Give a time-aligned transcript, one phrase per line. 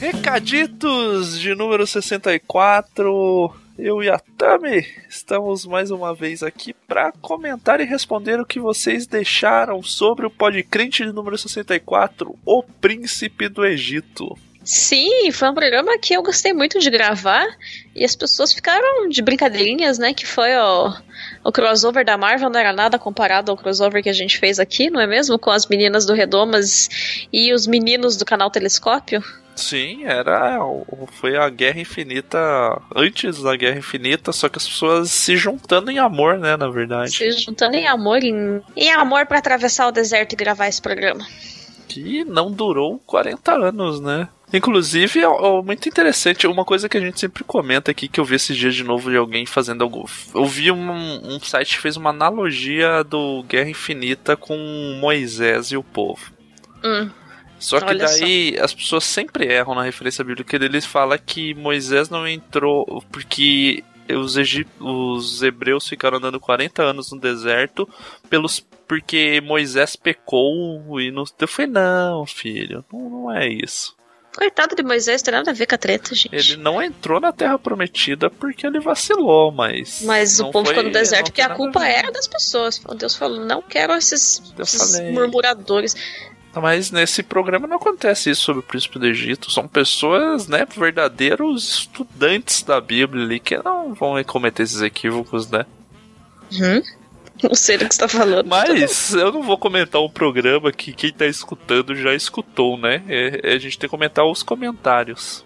[0.00, 3.54] Recaditos de número 64.
[3.84, 8.60] Eu e a Tami estamos mais uma vez aqui para comentar e responder o que
[8.60, 14.38] vocês deixaram sobre o podcrente de número 64, O Príncipe do Egito.
[14.62, 17.44] Sim, foi um programa que eu gostei muito de gravar
[17.92, 20.14] e as pessoas ficaram de brincadeirinhas, né?
[20.14, 20.94] Que foi o,
[21.42, 24.90] o crossover da Marvel, não era nada comparado ao crossover que a gente fez aqui,
[24.90, 25.36] não é mesmo?
[25.40, 29.24] Com as meninas do Redomas e os meninos do canal Telescópio.
[29.54, 30.58] Sim, era.
[31.12, 32.38] Foi a Guerra Infinita
[32.94, 37.12] antes da Guerra Infinita, só que as pessoas se juntando em amor, né, na verdade.
[37.12, 41.26] Se juntando em amor, em, em amor para atravessar o deserto e gravar esse programa.
[41.88, 44.28] Que não durou 40 anos, né?
[44.52, 48.24] Inclusive, é, é muito interessante, uma coisa que a gente sempre comenta aqui, que eu
[48.24, 50.08] vi esses dias de novo de alguém fazendo algo.
[50.34, 54.56] Eu vi um, um site que fez uma analogia do Guerra Infinita com
[55.00, 56.30] Moisés e o povo.
[56.84, 57.08] Hum.
[57.62, 60.56] Só que Olha daí as pessoas sempre erram na referência bíblica.
[60.56, 64.68] Eles falam que Moisés não entrou porque os, Egip...
[64.80, 67.88] os hebreus ficaram andando 40 anos no deserto
[68.28, 71.24] pelos porque Moisés pecou e não.
[71.38, 73.96] Eu falei, não, filho, não, não é isso.
[74.36, 76.34] Coitado de Moisés, tem nada a ver com a treta, gente.
[76.34, 80.02] Ele não entrou na Terra Prometida porque ele vacilou, mas.
[80.02, 82.80] Mas o povo ficou no deserto tem a culpa era das pessoas.
[82.96, 85.94] Deus falou, não quero esses, esses murmuradores.
[86.54, 89.50] Mas nesse programa não acontece isso sobre o príncipe do Egito.
[89.50, 95.64] São pessoas, né, verdadeiros estudantes da Bíblia ali que não vão cometer esses equívocos, né?
[96.52, 96.82] Uhum.
[97.42, 98.46] Não sei do que você tá falando.
[98.46, 103.02] Mas eu não vou comentar um programa que quem tá escutando já escutou, né?
[103.08, 105.44] É, é a gente tem que comentar os comentários.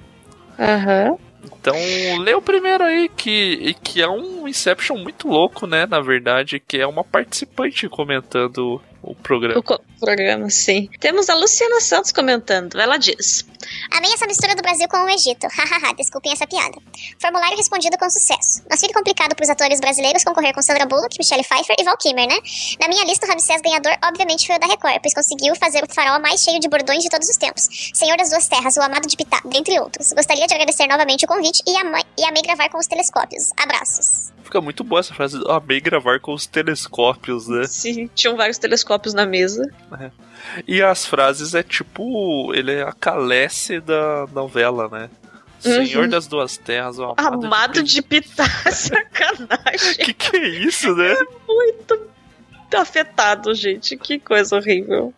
[0.59, 1.17] Aham.
[1.43, 1.77] Então,
[2.21, 5.87] lê o primeiro aí, que, que é um Inception muito louco, né?
[5.87, 9.59] Na verdade, que é uma participante comentando o programa.
[9.59, 10.89] O co- programa, sim.
[11.01, 12.79] Temos a Luciana Santos comentando.
[12.79, 13.45] Ela diz:
[13.93, 15.47] Amei essa mistura do Brasil com o Egito.
[15.57, 16.77] Hahaha, desculpem essa piada.
[17.21, 18.63] Formulário respondido com sucesso.
[18.69, 22.27] Mas fica complicado pros atores brasileiros concorrer com Sandra Bullock, Michelle Pfeiffer e Val Kilmer,
[22.29, 22.39] né?
[22.81, 25.95] Na minha lista, o Ramsés ganhador obviamente foi o da Record, pois conseguiu fazer o
[25.95, 27.67] farol mais cheio de bordões de todos os tempos.
[27.95, 30.13] Senhor das Duas Terras, o Amado de Pitá, dentre outros.
[30.13, 33.51] Gostaria de agradecer novamente o convite e, ama e amei gravar com os telescópios.
[33.57, 34.33] Abraços.
[34.45, 35.39] Fica muito boa essa frase.
[35.49, 37.67] Amei gravar com os telescópios, né?
[37.67, 39.69] Sim, tinham vários telescópios na mesa.
[40.67, 42.53] E as frases é tipo.
[42.55, 45.11] Ele é a Calesse da novela, né?
[45.65, 45.87] Uhum.
[45.87, 50.05] Senhor das Duas Terras, o amado, Amado de Pitá, sacanagem.
[50.05, 51.15] Que que é isso, né?
[51.49, 51.99] Muito
[52.75, 53.97] afetado, gente.
[53.97, 55.15] Que coisa horrível.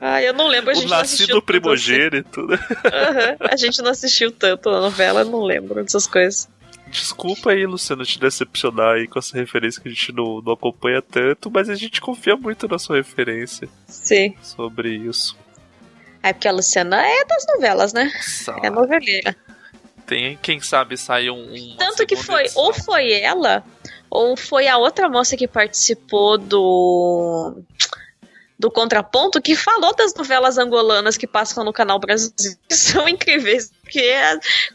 [0.00, 2.58] Ai, eu não lembro, a o gente assistiu nascido tanto primogênito, né?
[2.68, 2.74] assim.
[2.96, 6.48] Aham, A gente não assistiu tanto a novela, eu não lembro dessas coisas.
[6.92, 11.00] Desculpa aí, Luciano, te decepcionar aí com essa referência que a gente não, não acompanha
[11.00, 14.36] tanto, mas a gente confia muito na sua referência Sim.
[14.42, 15.34] sobre isso.
[16.22, 18.12] É porque a Luciana é das novelas, né?
[18.20, 19.34] Sa- É noveleira.
[20.06, 21.74] Tem, quem sabe, sai um.
[21.78, 22.62] Tanto que foi, edição.
[22.62, 23.64] ou foi ela,
[24.10, 27.56] ou foi a outra moça que participou do.
[28.62, 32.14] Do Contraponto, que falou das novelas angolanas que passam no canal que
[32.72, 33.72] são incríveis.
[33.82, 34.14] Porque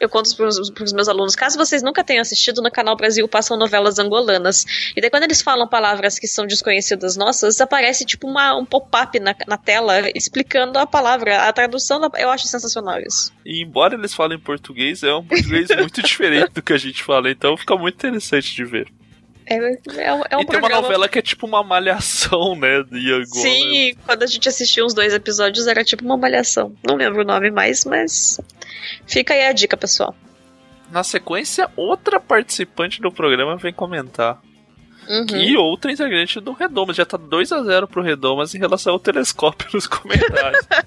[0.02, 3.58] eu conto pros, pros meus alunos, caso vocês nunca tenham assistido, no canal Brasil passam
[3.58, 4.66] novelas angolanas.
[4.94, 9.18] E daí quando eles falam palavras que são desconhecidas nossas, aparece tipo uma, um pop-up
[9.22, 11.44] na, na tela explicando a palavra.
[11.48, 13.31] A tradução da- eu acho sensacional isso.
[13.45, 17.31] E embora eles falem português, é um português muito diferente do que a gente fala,
[17.31, 18.88] então fica muito interessante de ver.
[19.49, 22.53] É, é, um- é um e tem uma programa novela que é tipo uma malhação,
[22.55, 22.83] né?
[22.83, 23.25] De Angola.
[23.41, 26.75] Sim, quando a gente assistiu os dois episódios era tipo uma malhação.
[26.85, 28.39] Não lembro o nome mais, mas
[29.05, 30.13] fica aí a dica, pessoal.
[30.91, 34.41] Na sequência, outra participante do programa vem comentar.
[35.07, 35.38] Uhum.
[35.38, 36.97] E outra integrante do Redomas.
[36.97, 40.67] Já tá 2 a 0 pro Redomas em relação ao telescópio nos comentários.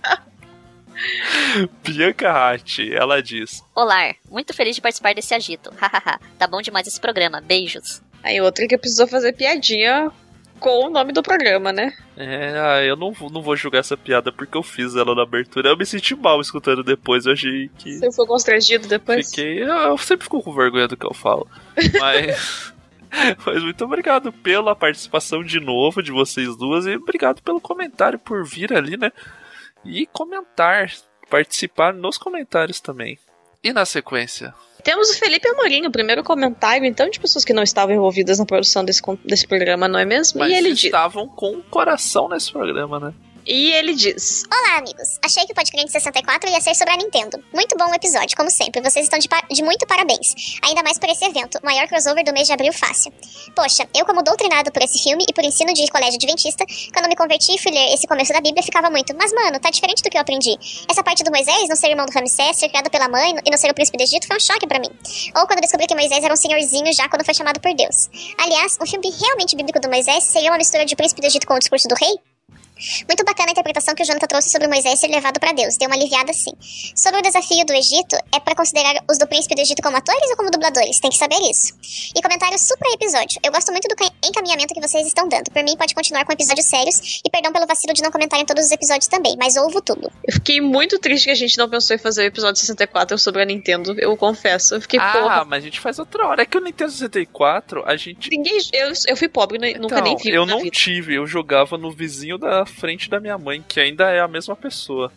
[1.82, 5.72] Bianca Ratti, ela diz: Olá, muito feliz de participar desse agito.
[5.80, 7.40] Hahaha, tá bom demais esse programa.
[7.40, 8.02] Beijos.
[8.22, 10.10] Aí outra que precisou fazer piadinha
[10.60, 11.92] com o nome do programa, né?
[12.16, 15.70] É, ah, eu não, não vou julgar essa piada porque eu fiz ela na abertura.
[15.70, 17.24] Eu me senti mal escutando depois.
[17.24, 17.98] Eu achei que.
[17.98, 19.30] Você foi constrangido depois?
[19.30, 19.64] Fiquei.
[19.64, 21.48] Eu sempre fico com vergonha do que eu falo.
[21.98, 22.74] Mas.
[23.44, 28.44] Mas muito obrigado pela participação de novo de vocês duas e obrigado pelo comentário por
[28.44, 29.10] vir ali, né?
[29.84, 30.92] E comentar,
[31.28, 33.18] participar nos comentários também.
[33.62, 34.54] E na sequência?
[34.82, 38.46] Temos o Felipe Amorim, o primeiro comentário, então, de pessoas que não estavam envolvidas na
[38.46, 40.40] produção desse, desse programa, não é mesmo?
[40.40, 41.34] Mas e ele estavam diz...
[41.36, 43.14] com o coração nesse programa, né?
[43.46, 45.18] E ele diz: Olá, amigos.
[45.24, 47.42] Achei que o Podcast 64 ia ser sobre a Nintendo.
[47.52, 48.80] Muito bom o episódio, como sempre.
[48.82, 50.34] Vocês estão de, de, muito parabéns.
[50.62, 53.12] Ainda mais por esse evento, o maior crossover do mês de abril fácil.
[53.56, 57.16] Poxa, eu, como doutrinado por esse filme e por ensino de colégio adventista, quando me
[57.16, 59.14] converti e fui ler esse começo da Bíblia, ficava muito.
[59.16, 60.56] Mas, mano, tá diferente do que eu aprendi.
[60.88, 63.58] Essa parte do Moisés não ser irmão do Ramsés, ser criado pela mãe e não
[63.58, 64.90] ser o príncipe do Egito foi um choque para mim.
[65.36, 68.10] Ou quando descobri que Moisés era um senhorzinho já quando foi chamado por Deus.
[68.38, 71.54] Aliás, um filme realmente bíblico do Moisés seria uma mistura de príncipe do Egito com
[71.54, 72.29] o discurso do rei?
[73.06, 75.76] Muito bacana a interpretação que o Jonathan trouxe sobre Moisés ser levado para Deus.
[75.76, 76.52] Deu uma aliviada sim.
[76.94, 80.30] Sobre o desafio do Egito, é para considerar os do príncipe do Egito como atores
[80.30, 81.00] ou como dubladores?
[81.00, 81.74] Tem que saber isso.
[82.16, 83.40] E comentário super episódio.
[83.44, 83.94] Eu gosto muito do
[84.26, 85.50] encaminhamento que vocês estão dando.
[85.50, 87.20] Por mim, pode continuar com episódios sérios.
[87.24, 90.10] E perdão pelo vacilo de não comentar em todos os episódios também, mas ouvo tudo.
[90.26, 93.42] Eu fiquei muito triste que a gente não pensou em fazer o episódio 64 sobre
[93.42, 93.94] a Nintendo.
[93.98, 94.74] Eu confesso.
[94.74, 95.44] Eu fiquei, ah, porra.
[95.44, 96.42] mas a gente faz outra hora.
[96.42, 98.30] É que o Nintendo 64, a gente.
[98.30, 98.58] Ninguém.
[98.72, 100.30] Eu, eu fui pobre, então, nunca nem vi.
[100.30, 100.70] Eu não vida.
[100.70, 101.14] tive.
[101.14, 105.12] Eu jogava no vizinho da frente da minha mãe que ainda é a mesma pessoa.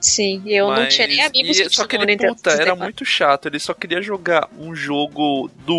[0.00, 3.46] Sim, eu Mas, não tinha nem amigos que Só que ele, puta, era muito chato.
[3.46, 5.76] Ele só queria jogar um jogo do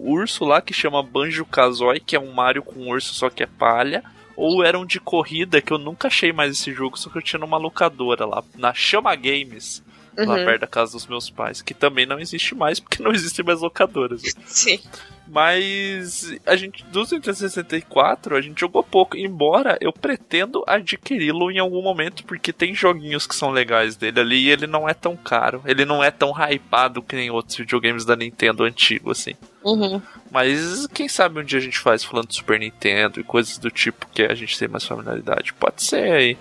[0.00, 3.46] urso lá, que chama Banjo Kazooie, que é um Mario com urso, só que é
[3.46, 4.02] palha.
[4.36, 7.22] Ou era um de corrida, que eu nunca achei mais esse jogo, só que eu
[7.22, 9.82] tinha numa locadora lá, na Chama Games.
[10.20, 10.26] Uhum.
[10.26, 13.44] Lá perto da casa dos meus pais, que também não existe mais, porque não existem
[13.44, 14.22] mais locadoras.
[14.46, 14.80] Sim.
[15.26, 19.16] Mas a gente, do Nintendo 64, a gente jogou pouco.
[19.16, 24.46] Embora eu pretendo adquiri-lo em algum momento, porque tem joguinhos que são legais dele ali
[24.46, 25.62] e ele não é tão caro.
[25.64, 29.36] Ele não é tão hypado que nem outros videogames da Nintendo antigo, assim.
[29.62, 30.02] Uhum.
[30.32, 33.70] Mas quem sabe um dia a gente faz falando de Super Nintendo e coisas do
[33.70, 35.54] tipo que a gente tem mais familiaridade.
[35.54, 36.36] Pode ser aí.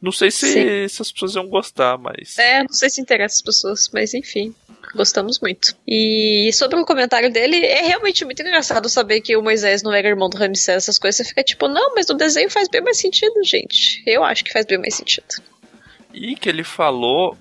[0.00, 2.38] Não sei se, se as pessoas iam gostar, mas.
[2.38, 4.54] É, não sei se interessa as pessoas, mas enfim.
[4.94, 5.74] Gostamos muito.
[5.86, 10.08] E sobre o comentário dele, é realmente muito engraçado saber que o Moisés não era
[10.08, 11.16] irmão do Ramsés, essas coisas.
[11.16, 14.02] Você fica tipo, não, mas no desenho faz bem mais sentido, gente.
[14.06, 15.26] Eu acho que faz bem mais sentido.
[16.14, 17.36] E que ele falou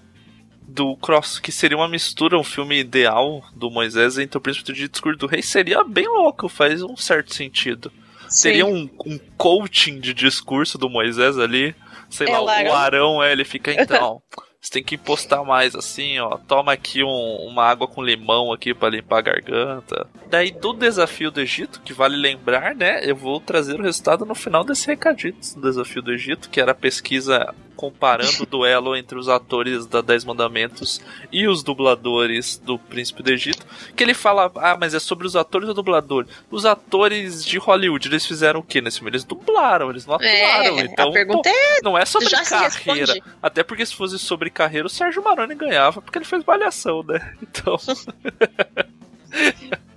[0.68, 4.88] do Cross, que seria uma mistura, um filme ideal do Moisés entre o Príncipe de
[4.90, 7.92] Discurso do Rei, seria bem louco, faz um certo sentido.
[8.24, 8.30] Sim.
[8.30, 11.76] Seria um, um coaching de discurso do Moisés ali.
[12.10, 14.22] Sei é, lá, o Arão, é, ele fica então.
[14.66, 16.38] Você tem que postar mais assim, ó.
[16.38, 20.08] Toma aqui um, uma água com limão aqui para limpar a garganta.
[20.28, 23.00] Daí do desafio do Egito, que vale lembrar, né?
[23.08, 26.72] Eu vou trazer o resultado no final desse recadito do desafio do Egito, que era
[26.72, 31.02] a pesquisa comparando o duelo entre os atores da Dez Mandamentos
[31.32, 35.36] e os dubladores do Príncipe do Egito, que ele fala, ah, mas é sobre os
[35.36, 36.30] atores ou dubladores?
[36.50, 39.12] Os atores de Hollywood, eles fizeram o que nesse filme?
[39.12, 40.80] Eles dublaram, eles não é, atuaram.
[40.80, 43.14] É, então, pô, é, não é sobre carreira.
[43.42, 47.36] Até porque se fosse sobre carreira, o Sérgio Maroni ganhava, porque ele fez balhação, né?
[47.42, 47.78] Então...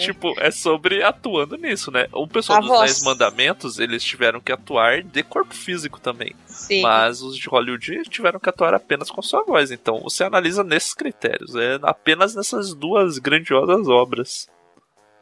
[0.00, 2.06] Tipo, é sobre atuando nisso, né?
[2.12, 2.80] O pessoal a dos voz.
[2.92, 6.34] Dez Mandamentos, eles tiveram que atuar de corpo físico também.
[6.46, 6.82] Sim.
[6.82, 9.70] Mas os de Hollywood tiveram que atuar apenas com sua voz.
[9.70, 11.54] Então você analisa nesses critérios.
[11.54, 14.48] É apenas nessas duas grandiosas obras.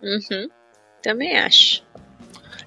[0.03, 0.49] Uhum.
[1.03, 1.83] Também acho.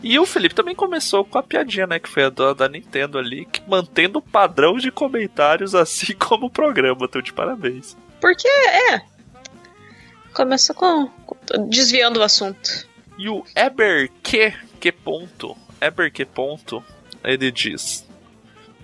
[0.03, 1.99] E o Felipe também começou com a piadinha, né?
[1.99, 6.47] Que foi a da, da Nintendo ali, que, mantendo o padrão de comentários, assim como
[6.47, 7.07] o programa.
[7.07, 7.95] Tô de parabéns.
[8.19, 9.01] Porque, é,
[10.33, 11.09] Começa com.
[11.69, 12.87] desviando o assunto.
[13.17, 15.55] E o Eber que, que ponto?
[15.79, 16.83] Eber que ponto?
[17.23, 18.05] Ele diz: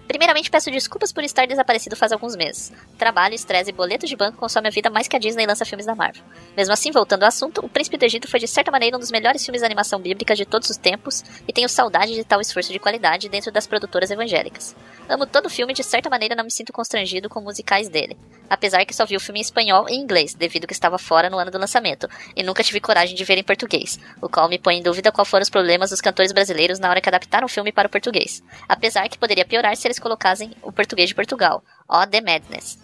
[0.08, 2.72] Primeiramente, peço desculpas por estar desaparecido faz alguns meses.
[2.98, 5.86] Trabalho, estresse e boletos de banco consomem a vida mais que a Disney lança filmes
[5.86, 6.24] da Marvel.
[6.56, 9.12] Mesmo assim, voltando ao assunto, O Príncipe do Egito foi de certa maneira um dos
[9.12, 12.72] melhores filmes de animação bíblica de todos os tempos e tenho saudade de tal esforço
[12.72, 14.76] de qualidade dentro das produtoras evangélicas.
[15.10, 18.18] Amo todo o filme e de certa maneira não me sinto constrangido com musicais dele.
[18.50, 21.38] Apesar que só vi o filme em espanhol e inglês, devido que estava fora no
[21.38, 24.78] ano do lançamento, e nunca tive coragem de ver em português, o qual me põe
[24.78, 27.74] em dúvida qual foram os problemas dos cantores brasileiros na hora que adaptaram o filme
[27.74, 28.42] para o português.
[28.68, 31.64] Apesar que poderia piorar se eles eles colocassem o português de Portugal.
[31.90, 32.78] Ó, The Madness.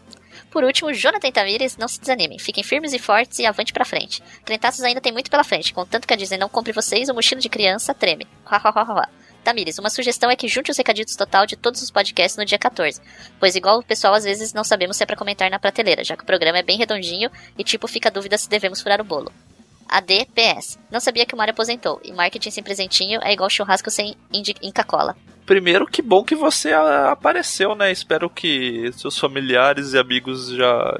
[0.49, 4.21] Por último, Jonathan Tamires, não se desanimem, fiquem firmes e fortes e avante pra frente.
[4.45, 7.41] Crentaços ainda tem muito pela frente, contanto que a Disney não compre vocês, o mochilo
[7.41, 8.27] de criança treme.
[9.43, 12.57] Tamires, uma sugestão é que junte os recaditos total de todos os podcasts no dia
[12.57, 13.01] 14,
[13.39, 16.15] pois igual o pessoal às vezes não sabemos se é pra comentar na prateleira, já
[16.15, 19.03] que o programa é bem redondinho e tipo fica a dúvida se devemos furar o
[19.03, 19.31] bolo.
[19.87, 20.79] ADPS.
[20.91, 21.99] Não sabia que o Mario aposentou.
[22.03, 24.15] E marketing sem presentinho é igual churrasco sem
[24.61, 25.15] Inca-Cola.
[25.45, 27.91] Primeiro, que bom que você apareceu, né?
[27.91, 30.97] Espero que seus familiares e amigos já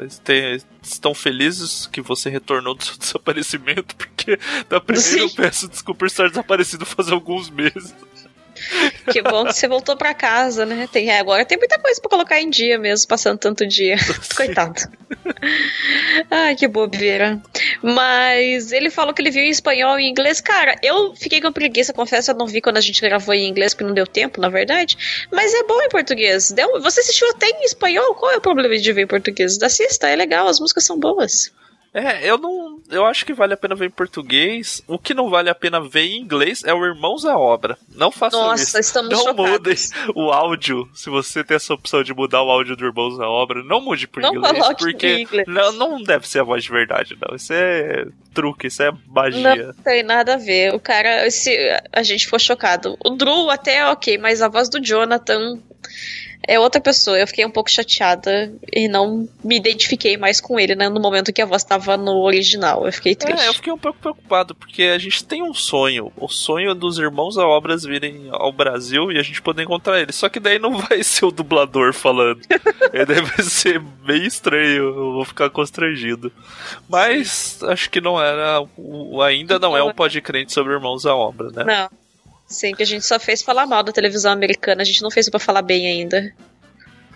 [0.84, 4.38] estão felizes que você retornou do seu desaparecimento, porque
[4.70, 7.96] da primeira eu peço desculpa por estar desaparecido faz alguns meses.
[9.12, 10.88] Que bom que você voltou para casa, né?
[10.92, 13.96] Tem, é, agora tem muita coisa para colocar em dia mesmo, passando tanto dia.
[14.36, 14.82] Coitado.
[16.30, 17.42] Ai, que bobeira.
[17.82, 20.42] Mas ele falou que ele viu em espanhol e em inglês.
[20.42, 23.74] Cara, eu fiquei com preguiça, confesso, eu não vi quando a gente gravou em inglês,
[23.74, 25.28] porque não deu tempo, na verdade.
[25.32, 26.52] Mas é bom em português.
[26.52, 28.16] Deu, você assistiu até em espanhol?
[28.16, 29.62] Qual é o problema de ver em português?
[29.62, 31.52] Assista, é legal, as músicas são boas.
[31.94, 32.82] É, eu não.
[32.90, 34.82] Eu acho que vale a pena ver em português.
[34.88, 37.78] O que não vale a pena ver em inglês é o Irmãos à Obra.
[37.94, 38.80] Não façam Nossa, isso.
[38.80, 39.52] estamos não chocados.
[39.52, 39.76] mudem
[40.16, 40.90] o áudio.
[40.94, 44.08] Se você tem essa opção de mudar o áudio do Irmãos à Obra, não mude
[44.08, 44.68] por Não inglês.
[44.80, 45.48] Porque em inglês.
[45.48, 47.36] Não, não deve ser a voz de verdade, não.
[47.36, 49.68] Isso é truque, isso é magia.
[49.68, 50.74] Não tem nada a ver.
[50.74, 51.56] O cara, se
[51.92, 52.98] a gente for chocado.
[53.06, 55.60] O Drew até é ok, mas a voz do Jonathan
[56.48, 57.18] é outra pessoa.
[57.18, 60.90] Eu fiquei um pouco chateada e não me identifiquei mais com ele, né?
[60.90, 62.86] No momento que a voz estava no original.
[62.86, 63.42] Eu fiquei triste.
[63.42, 66.12] É, eu fiquei um pouco preocupado, porque a gente tem um sonho.
[66.18, 70.16] O sonho dos irmãos a obras virem ao Brasil e a gente poder encontrar eles.
[70.16, 72.42] Só que daí não vai ser o dublador falando.
[72.94, 74.84] e daí vai ser meio estranho.
[74.84, 76.32] Eu vou ficar constrangido.
[76.90, 78.62] Mas acho que não era.
[78.78, 81.64] O, ainda não é um podcrente sobre irmãos à obra, né?
[81.64, 82.03] Não.
[82.54, 85.28] Sim, que a gente só fez falar mal da televisão americana, a gente não fez
[85.28, 86.32] pra falar bem ainda.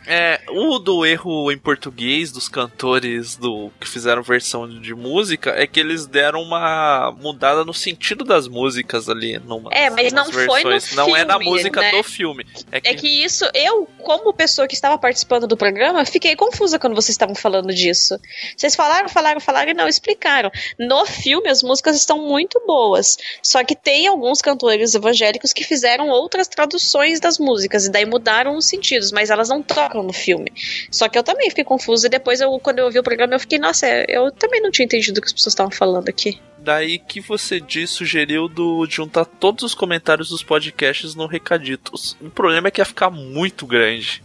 [0.07, 5.67] É, o do erro em português dos cantores do que fizeram versão de música é
[5.67, 9.37] que eles deram uma mudada no sentido das músicas ali.
[9.39, 11.91] Numa, É, mas não foi no Não é na filme, música né?
[11.91, 12.45] do filme.
[12.71, 16.79] É que, É que isso, eu, como pessoa que estava participando do programa, fiquei confusa
[16.79, 18.17] quando vocês estavam falando disso.
[18.55, 20.49] Vocês falaram, falaram, falaram e não explicaram.
[20.79, 23.17] No filme, as músicas estão muito boas.
[23.41, 28.55] Só que tem alguns cantores evangélicos que fizeram outras traduções das músicas e daí mudaram
[28.55, 30.51] os sentidos, mas elas não tocam no filme.
[30.91, 33.39] Só que eu também fiquei confusa e depois, eu, quando eu ouvi o programa, eu
[33.39, 36.39] fiquei, nossa, eu também não tinha entendido o que as pessoas estavam falando aqui.
[36.57, 42.17] Daí que você disse, sugeriu do, de juntar todos os comentários dos podcasts no Recaditos.
[42.19, 44.21] O problema é que ia ficar muito grande.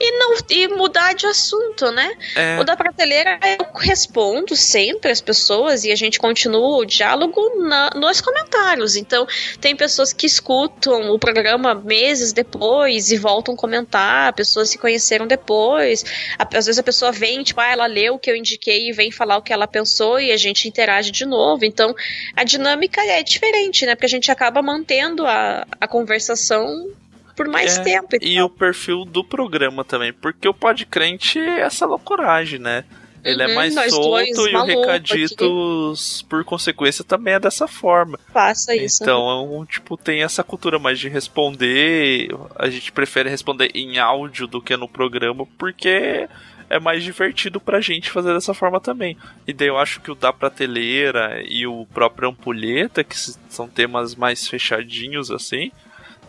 [0.00, 2.10] E, não, e mudar de assunto, né?
[2.34, 7.40] É, O da prateleira eu respondo sempre as pessoas e a gente continua o diálogo
[7.62, 8.96] na- nos comentários.
[8.96, 9.26] Então,
[9.60, 16.04] tem pessoas que escutam o programa meses depois e voltam comentar, pessoas se conheceram depois.
[16.38, 18.92] A- Às vezes a pessoa vem, tipo, ah, ela leu o que eu indiquei e
[18.92, 21.64] vem falar o que ela pensou e a gente interage de novo.
[21.64, 21.94] Então,
[22.34, 23.94] a dinâmica é diferente, né?
[23.94, 26.88] Porque a gente acaba mantendo a, a conversação
[27.36, 28.08] por mais É, tempo.
[28.20, 32.84] E o perfil do programa também, porque o podcrente é essa loucuragem, né?
[33.22, 38.18] Ele é Uhum, mais solto e o Recaditos, por consequência, também é dessa forma.
[38.32, 39.02] Faça isso.
[39.02, 39.10] né?
[39.10, 42.28] Então, é um, tipo, tem essa cultura mais de responder.
[42.56, 46.28] A gente prefere responder em áudio do que no programa, porque
[46.70, 49.16] é mais divertido pra gente fazer dessa forma também.
[49.46, 53.16] E daí eu acho que o da prateleira e o próprio ampulheta, que
[53.48, 55.70] são temas mais fechadinhos assim,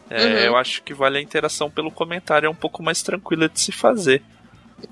[0.09, 0.31] é, Uhum.
[0.39, 3.71] eu acho que vale a interação pelo comentário, é um pouco mais tranquila de se
[3.71, 4.21] fazer.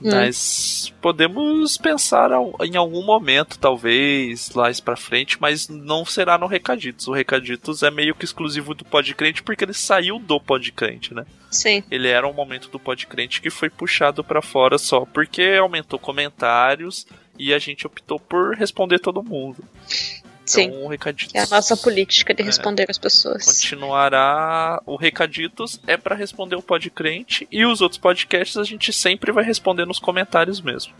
[0.01, 0.10] Hum.
[0.12, 2.31] Mas podemos pensar
[2.63, 7.07] em algum momento, talvez, lá pra frente, mas não será no Recaditos.
[7.07, 11.24] O Recaditos é meio que exclusivo do Podcrente porque ele saiu do Podcrente, né?
[11.51, 11.84] Sim.
[11.91, 17.05] Ele era um momento do Podcrente que foi puxado pra fora só porque aumentou comentários
[17.38, 19.63] e a gente optou por responder todo mundo.
[20.46, 20.64] Sim.
[20.66, 22.46] Então, o Recaditos Que é a nossa política de É.
[22.46, 23.46] responder as pessoas.
[23.46, 24.82] continuará.
[24.86, 29.44] O Recaditos é pra responder o Podcrente e os outros podcasts a gente sempre vai
[29.44, 30.94] responder nos comentários mesmo.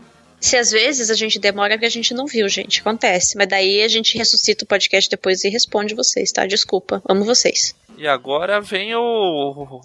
[0.46, 2.80] Se às vezes a gente demora porque a gente não viu, gente.
[2.80, 3.36] Acontece.
[3.36, 6.46] Mas daí a gente ressuscita o podcast depois e responde vocês, tá?
[6.46, 7.02] Desculpa.
[7.08, 7.74] Amo vocês.
[7.98, 9.80] E agora vem o.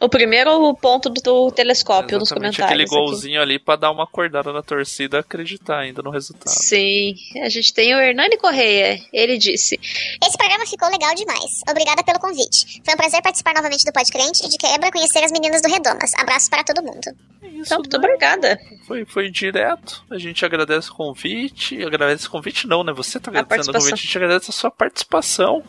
[0.00, 2.64] O primeiro ponto do, do telescópio nos Exatamente comentários.
[2.70, 2.94] aquele aqui.
[3.10, 6.48] golzinho ali pra dar uma acordada na torcida acreditar ainda no resultado.
[6.52, 7.14] Sim.
[7.42, 9.00] A gente tem o Hernani Correia.
[9.12, 9.78] Ele disse:
[10.24, 11.60] Esse programa ficou legal demais.
[11.68, 12.80] Obrigada pelo convite.
[12.84, 16.12] Foi um prazer participar novamente do Podcrente e de quebra conhecer as meninas do Redomas.
[16.16, 17.00] Abraços para todo mundo.
[17.42, 18.06] É isso, Então, muito né?
[18.06, 18.60] obrigada.
[18.86, 20.04] Foi, foi direto.
[20.08, 21.82] A gente agradece o convite.
[21.82, 22.92] Agradece o convite, não, né?
[22.92, 25.62] Você tá agradecendo o convite, a gente agradece a sua participação.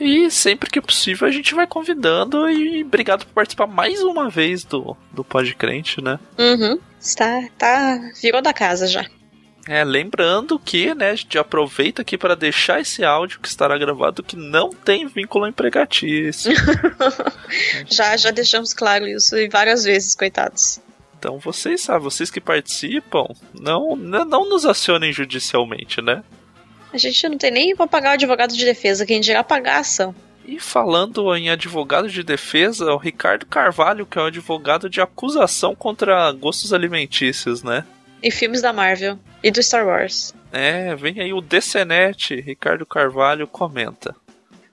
[0.00, 2.48] E sempre que possível a gente vai convidando.
[2.50, 6.18] E obrigado por participar mais uma vez do, do Podcrente, né?
[6.38, 6.78] Uhum.
[6.98, 9.04] Está, tá, virou da casa já.
[9.68, 14.22] É, lembrando que, né, a gente aproveita aqui para deixar esse áudio que estará gravado
[14.22, 16.52] que não tem vínculo empregatício.
[17.88, 20.80] Já, já deixamos claro isso e várias vezes, coitados.
[21.26, 26.22] Então vocês sabem, vocês que participam, não, não, nos acionem judicialmente, né?
[26.92, 29.80] A gente não tem nem pra pagar o advogado de defesa, quem dirá pagar a
[29.80, 30.14] ação.
[30.46, 35.74] E falando em advogado de defesa, o Ricardo Carvalho, que é um advogado de acusação
[35.74, 37.84] contra gostos alimentícios, né?
[38.22, 40.32] E filmes da Marvel e do Star Wars.
[40.52, 44.14] É, vem aí o DCNet, Ricardo Carvalho comenta.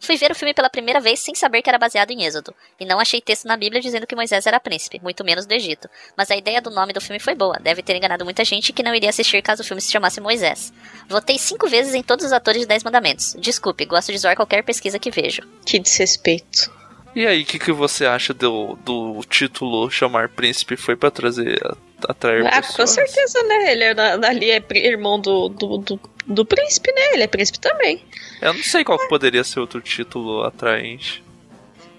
[0.03, 2.83] Fui ver o filme pela primeira vez sem saber que era baseado em Êxodo, e
[2.83, 5.89] não achei texto na Bíblia dizendo que Moisés era príncipe, muito menos do Egito.
[6.17, 8.83] Mas a ideia do nome do filme foi boa, deve ter enganado muita gente que
[8.83, 10.73] não iria assistir caso o filme se chamasse Moisés.
[11.07, 13.33] Votei cinco vezes em todos os atores de Dez Mandamentos.
[13.39, 15.41] Desculpe, gosto de zoar qualquer pesquisa que vejo.
[15.65, 16.69] Que desrespeito.
[17.15, 20.75] E aí, o que, que você acha do, do título chamar príncipe?
[20.75, 21.61] Foi para trazer,
[22.09, 22.75] atrair ah, pessoas?
[22.75, 23.71] com certeza, né?
[23.71, 23.91] Ele é,
[24.27, 27.13] ali é irmão do, do, do, do príncipe, né?
[27.13, 28.03] Ele é príncipe também.
[28.41, 31.23] Eu não sei qual poderia ser outro título atraente.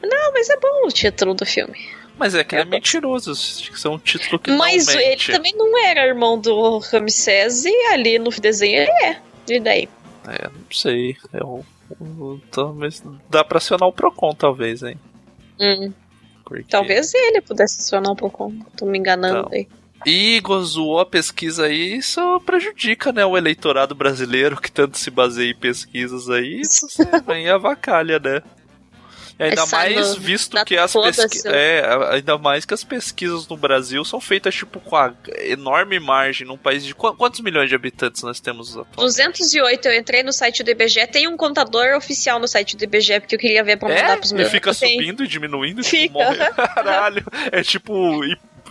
[0.02, 1.78] Não, mas é bom o título do filme.
[2.16, 5.52] Mas é que é, é mentiroso, isso é um título que Mas não ele também
[5.56, 9.20] não era irmão do Ramsés e ali no desenho ele é.
[9.48, 9.88] E daí?
[10.28, 11.16] É, não sei.
[11.32, 11.62] É um,
[12.00, 14.96] um, talvez dá pra acionar o Procon, talvez, hein?
[15.60, 15.92] Hum.
[16.44, 16.64] Porque...
[16.70, 18.52] Talvez ele pudesse acionar o Procon.
[18.76, 19.52] Tô me enganando então.
[19.52, 19.68] aí.
[20.06, 25.50] E zoou a pesquisa aí, isso prejudica, né, o eleitorado brasileiro que tanto se baseia
[25.50, 28.42] em pesquisas aí, você vem avacalha, né?
[29.38, 31.52] Ainda Essa mais visto que as pesquisas.
[31.52, 36.46] É, ainda mais que as pesquisas no Brasil são feitas, tipo, com a enorme margem
[36.46, 36.94] num país de.
[36.94, 38.96] Quantos milhões de habitantes nós temos atualmente?
[38.96, 39.88] 208.
[39.88, 41.06] Eu entrei no site do IBGE.
[41.08, 44.16] Tem um contador oficial no site do IBGE, porque eu queria ver pra mandar é?
[44.16, 44.48] pros meus.
[44.48, 45.82] E fica subindo e diminuindo?
[45.82, 46.04] Fica.
[46.04, 47.24] Tipo, Caralho.
[47.50, 48.22] É tipo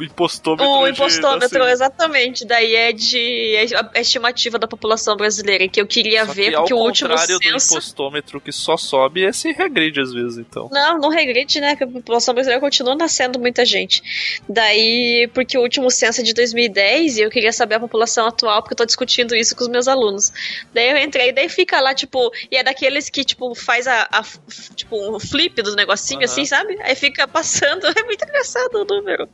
[0.02, 0.66] impostômetro.
[0.66, 1.72] O impostômetro, de, assim.
[1.72, 2.46] exatamente.
[2.46, 3.56] Daí é de
[3.94, 7.40] é estimativa da população brasileira, que eu queria Só ver, que porque o último censo...
[7.40, 10.70] do impostômetro que só sobe, esse regride às vezes, então.
[10.72, 11.72] Não, não regride, né?
[11.72, 14.42] Porque a população brasileira continua nascendo muita gente.
[14.48, 18.62] Daí, porque o último censo é de 2010 e eu queria saber a população atual,
[18.62, 20.32] porque eu tô discutindo isso com os meus alunos.
[20.74, 24.24] Daí eu entrei, daí fica lá, tipo, e é daqueles que, tipo, faz a, a
[24.76, 26.34] tipo, um flip dos negocinhos, uhum.
[26.34, 26.78] assim, sabe?
[26.82, 29.28] Aí fica passando, é muito engraçado o número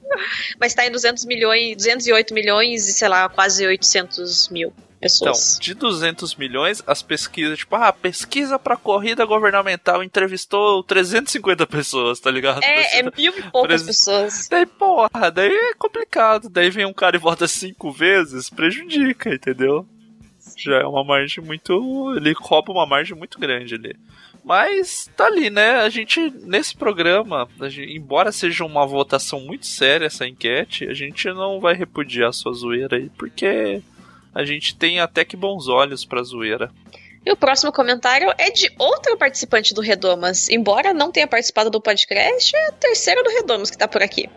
[0.59, 5.55] mas está em 200 milhões, 208 milhões e, sei lá, quase 800 mil pessoas.
[5.55, 12.19] Então, de 200 milhões, as pesquisas, tipo, ah, pesquisa pra corrida governamental entrevistou 350 pessoas,
[12.19, 12.63] tá ligado?
[12.63, 14.47] É, é mil e poucas pessoas.
[14.49, 16.49] Daí, porra, daí é complicado.
[16.49, 19.88] Daí vem um cara e vota cinco vezes, prejudica, entendeu?
[20.57, 22.13] Já é uma margem muito.
[22.17, 23.95] Ele rouba uma margem muito grande ali.
[24.43, 25.80] Mas tá ali, né?
[25.80, 31.28] A gente, nesse programa, gente, embora seja uma votação muito séria essa enquete, a gente
[31.28, 33.82] não vai repudiar a sua zoeira aí, porque
[34.34, 36.71] a gente tem até que bons olhos pra zoeira.
[37.25, 40.49] E o próximo comentário é de outro participante do Redomas.
[40.49, 44.30] Embora não tenha participado do podcast, é a terceira do Redomas que tá por aqui.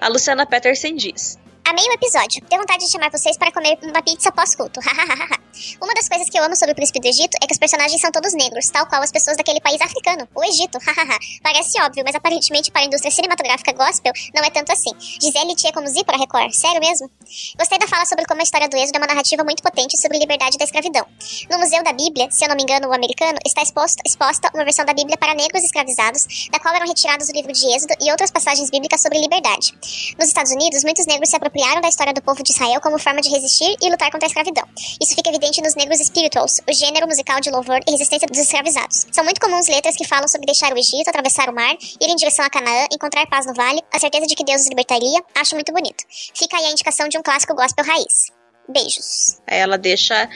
[0.00, 2.42] A Luciana Peterson diz: Amei o episódio.
[2.50, 4.80] Deu vontade de chamar vocês para comer uma pizza pós-culto.
[5.80, 8.00] uma das coisas que eu amo sobre o príncipe do Egito é que os personagens
[8.00, 10.78] são todos negros, tal qual as pessoas daquele país africano, o Egito.
[11.42, 14.90] Parece óbvio, mas aparentemente para a indústria cinematográfica gospel não é tanto assim.
[14.98, 17.08] Gisele Tia como Z para Record, sério mesmo?
[17.56, 20.18] Gostei da fala sobre como a história do êxodo é uma narrativa muito potente sobre
[20.18, 21.06] liberdade da escravidão.
[21.48, 24.64] No Museu da Bíblia, se eu não me engano, o americano, está exposto, exposta uma
[24.64, 28.10] versão da Bíblia para negros escravizados, da qual eram retirados o livro de Êxodo e
[28.10, 29.72] outras passagens bíblicas sobre liberdade.
[30.18, 32.98] Nos Estados Unidos, muitos negros se apropriaram apropriaram da história do povo de Israel como
[32.98, 34.64] forma de resistir e lutar contra a escravidão.
[35.00, 39.06] Isso fica evidente nos negros spirituals, o gênero musical de louvor e resistência dos escravizados.
[39.12, 42.16] São muito comuns letras que falam sobre deixar o Egito, atravessar o mar, ir em
[42.16, 45.22] direção a Canaã, encontrar paz no vale, a certeza de que Deus os libertaria.
[45.34, 46.04] Acho muito bonito.
[46.34, 48.32] Fica aí a indicação de um clássico gospel raiz.
[48.68, 49.38] Beijos.
[49.46, 50.28] Ela deixa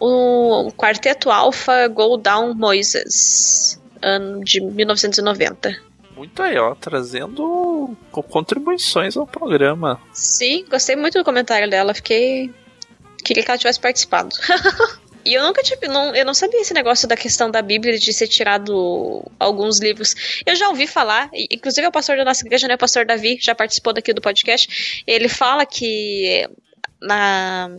[0.00, 9.26] o quarteto alfa Go Down Moises, ano de 1990 muito aí, ó, trazendo contribuições ao
[9.26, 10.00] programa.
[10.12, 12.52] Sim, gostei muito do comentário dela, fiquei.
[13.24, 14.34] Queria que ela tivesse participado.
[15.24, 18.12] E eu nunca tive, não, eu não sabia esse negócio da questão da Bíblia de
[18.12, 20.42] ser tirado alguns livros.
[20.44, 23.54] Eu já ouvi falar, inclusive o pastor da nossa igreja, né, o pastor Davi, já
[23.54, 25.02] participou daqui do podcast.
[25.06, 26.46] Ele fala que
[27.00, 27.70] na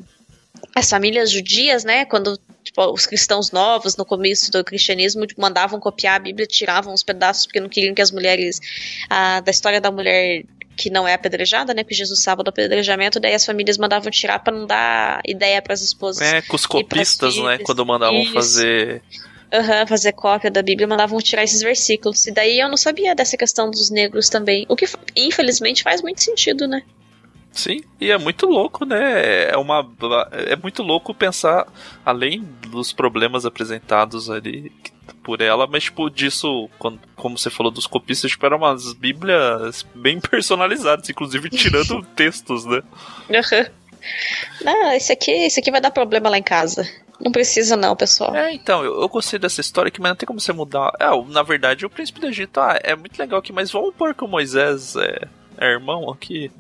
[0.74, 2.38] as famílias judias, né, quando
[2.76, 7.04] tipo, os cristãos novos, no começo do cristianismo, tipo, mandavam copiar a Bíblia, tiravam os
[7.04, 8.60] pedaços porque não queriam que as mulheres.
[9.10, 10.44] A, da história da mulher
[10.78, 11.84] que não é apedrejada, né?
[11.84, 15.82] Porque Jesus sábado apedrejamento, daí as famílias mandavam tirar para não dar ideia para as
[15.82, 16.22] esposas.
[16.22, 17.58] É, com os copistas, né?
[17.60, 18.34] Quando mandavam Isso.
[18.34, 19.02] fazer.
[19.54, 22.26] Uhum, fazer cópia da Bíblia, mandavam tirar esses versículos.
[22.28, 24.66] E daí eu não sabia dessa questão dos negros também.
[24.68, 24.86] O que,
[25.16, 26.84] infelizmente, faz muito sentido, né?
[27.56, 29.52] Sim, e é muito louco, né?
[29.52, 29.90] É, uma,
[30.34, 31.66] é muito louco pensar,
[32.06, 34.74] além dos problemas apresentados ali
[35.24, 39.84] por ela, mas, tipo, disso, quando, como você falou dos copistas, tipo, eram umas bíblias
[39.96, 42.84] bem personalizadas, inclusive tirando textos, né?
[43.30, 43.66] Uhum.
[44.62, 46.86] Não, esse aqui, esse aqui vai dar problema lá em casa.
[47.22, 48.36] Não precisa não, pessoal.
[48.36, 50.92] É, então, eu, eu gostei dessa história aqui, mas não tem como você mudar.
[51.00, 54.14] É, na verdade, o príncipe do Egito ah, é muito legal aqui, mas vamos pôr
[54.14, 56.52] que o Moisés é, é irmão aqui.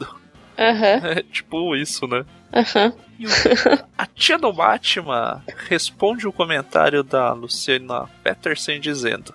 [0.58, 1.02] Aham.
[1.18, 2.26] É tipo isso, né?
[2.54, 2.94] Aham.
[3.20, 3.30] E o-
[3.98, 9.34] a tia do Batman responde o comentário da Luciana Peterson dizendo: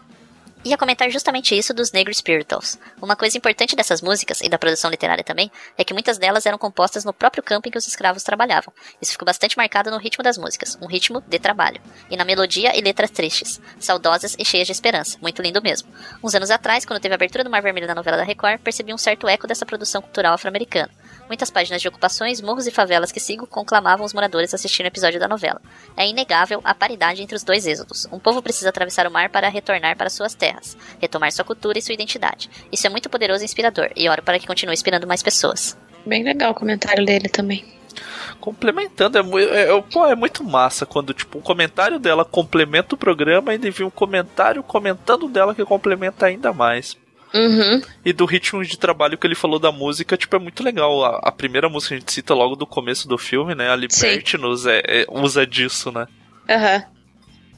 [0.65, 2.79] Ia comentar justamente isso dos Negro Spirituals.
[3.01, 6.59] Uma coisa importante dessas músicas, e da produção literária também, é que muitas delas eram
[6.59, 8.73] compostas no próprio campo em que os escravos trabalhavam.
[9.01, 11.81] Isso ficou bastante marcado no ritmo das músicas, um ritmo de trabalho.
[12.11, 15.17] E na melodia e letras tristes, saudosas e cheias de esperança.
[15.23, 15.89] Muito lindo mesmo.
[16.23, 18.93] Uns anos atrás, quando teve a abertura do Mar Vermelho na novela da Record, percebi
[18.93, 20.91] um certo eco dessa produção cultural afro-americana.
[21.31, 24.87] Muitas páginas de ocupações, morros e favelas que sigo conclamavam os moradores a assistir o
[24.89, 25.63] episódio da novela.
[25.97, 28.05] É inegável a paridade entre os dois êxodos.
[28.11, 31.83] Um povo precisa atravessar o mar para retornar para suas terras, retomar sua cultura e
[31.83, 32.51] sua identidade.
[32.73, 35.79] Isso é muito poderoso e inspirador, e oro para que continue inspirando mais pessoas.
[36.05, 37.65] Bem legal o comentário dele também.
[38.41, 42.99] complementando, é, é, é- pô, é muito massa quando tipo um comentário dela complementa o
[42.99, 46.97] programa e ainda vem um comentário comentando dela que complementa ainda mais.
[47.33, 47.81] Uhum.
[48.05, 51.05] E do ritmo de trabalho que ele falou da música, tipo, é muito legal.
[51.05, 53.71] A, a primeira música que a gente cita logo do começo do filme, né?
[53.71, 56.07] A Liberte-nos é, é- usa disso, né?
[56.49, 56.85] Aham.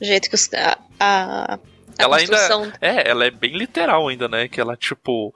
[0.01, 1.59] O jeito que os, a, a, a
[1.99, 2.65] ela construção...
[2.65, 2.79] ainda.
[2.81, 4.49] É, ela é bem literal ainda, né?
[4.49, 5.35] Que ela, tipo.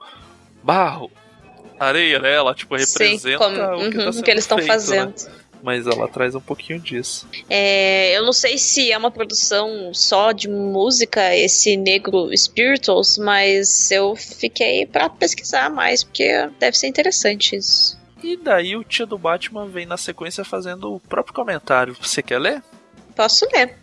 [0.63, 1.09] Barro,
[1.79, 2.33] areia, né?
[2.33, 4.71] Ela, tipo, Sim, representa como- o que, uhum, tá o sendo que eles estão feito,
[4.71, 5.09] fazendo.
[5.09, 5.31] Né?
[5.63, 7.27] Mas ela traz um pouquinho disso.
[7.49, 13.91] É, eu não sei se é uma produção só de música, esse Negro Spirituals, mas
[13.91, 17.97] eu fiquei pra pesquisar mais, porque deve ser interessante isso.
[18.23, 21.95] E daí o tio do Batman vem na sequência fazendo o próprio comentário.
[22.01, 22.63] Você quer ler?
[23.15, 23.75] Posso ler.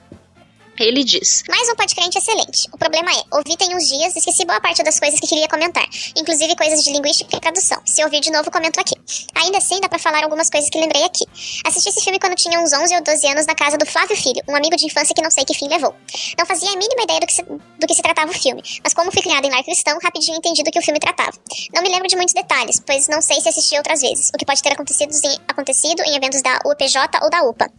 [0.78, 2.68] Ele diz: Mais um podcast excelente.
[2.72, 5.46] O problema é, ouvi tem uns dias e esqueci boa parte das coisas que queria
[5.48, 7.80] comentar, inclusive coisas de linguística e tradução.
[7.84, 8.94] Se ouvir de novo, comento aqui.
[9.36, 11.24] Ainda assim, dá pra falar algumas coisas que lembrei aqui.
[11.64, 14.42] Assisti esse filme quando tinha uns 11 ou 12 anos na casa do Flávio Filho,
[14.48, 15.94] um amigo de infância que não sei que fim levou.
[16.36, 18.92] Não fazia a mínima ideia do que se, do que se tratava o filme, mas
[18.92, 21.32] como fui criada em lar cristão, rapidinho entendi do que o filme tratava.
[21.72, 24.44] Não me lembro de muitos detalhes, pois não sei se assisti outras vezes, o que
[24.44, 27.70] pode ter acontecido em, acontecido em eventos da UPJ ou da UPA.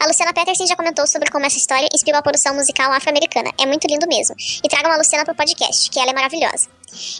[0.00, 3.50] A Luciana Peterson já comentou sobre como essa história inspirou a produção musical afro-americana.
[3.58, 4.34] É muito lindo mesmo.
[4.62, 6.68] E tragam a Luciana pro podcast, que ela é maravilhosa.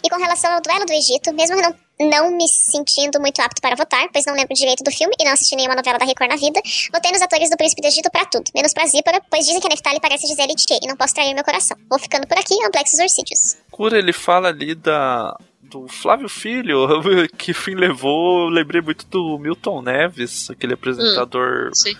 [0.03, 3.75] E com relação ao duelo do Egito, mesmo não, não me sentindo muito apto para
[3.75, 6.37] votar, pois não lembro direito do filme e não assisti nenhuma novela da Record na
[6.37, 6.61] vida,
[6.93, 9.67] votei nos atores do Príncipe do Egito pra tudo, menos pra Zípora, pois dizem que
[9.67, 11.77] a Neftali parece Gisele Thier e não posso trair meu coração.
[11.89, 13.57] Vou ficando por aqui, Amplexos Orcídeos.
[13.71, 16.87] Cura, ele fala ali da do Flávio Filho,
[17.37, 21.95] que fim levou, eu lembrei muito do Milton Neves, aquele apresentador Sim.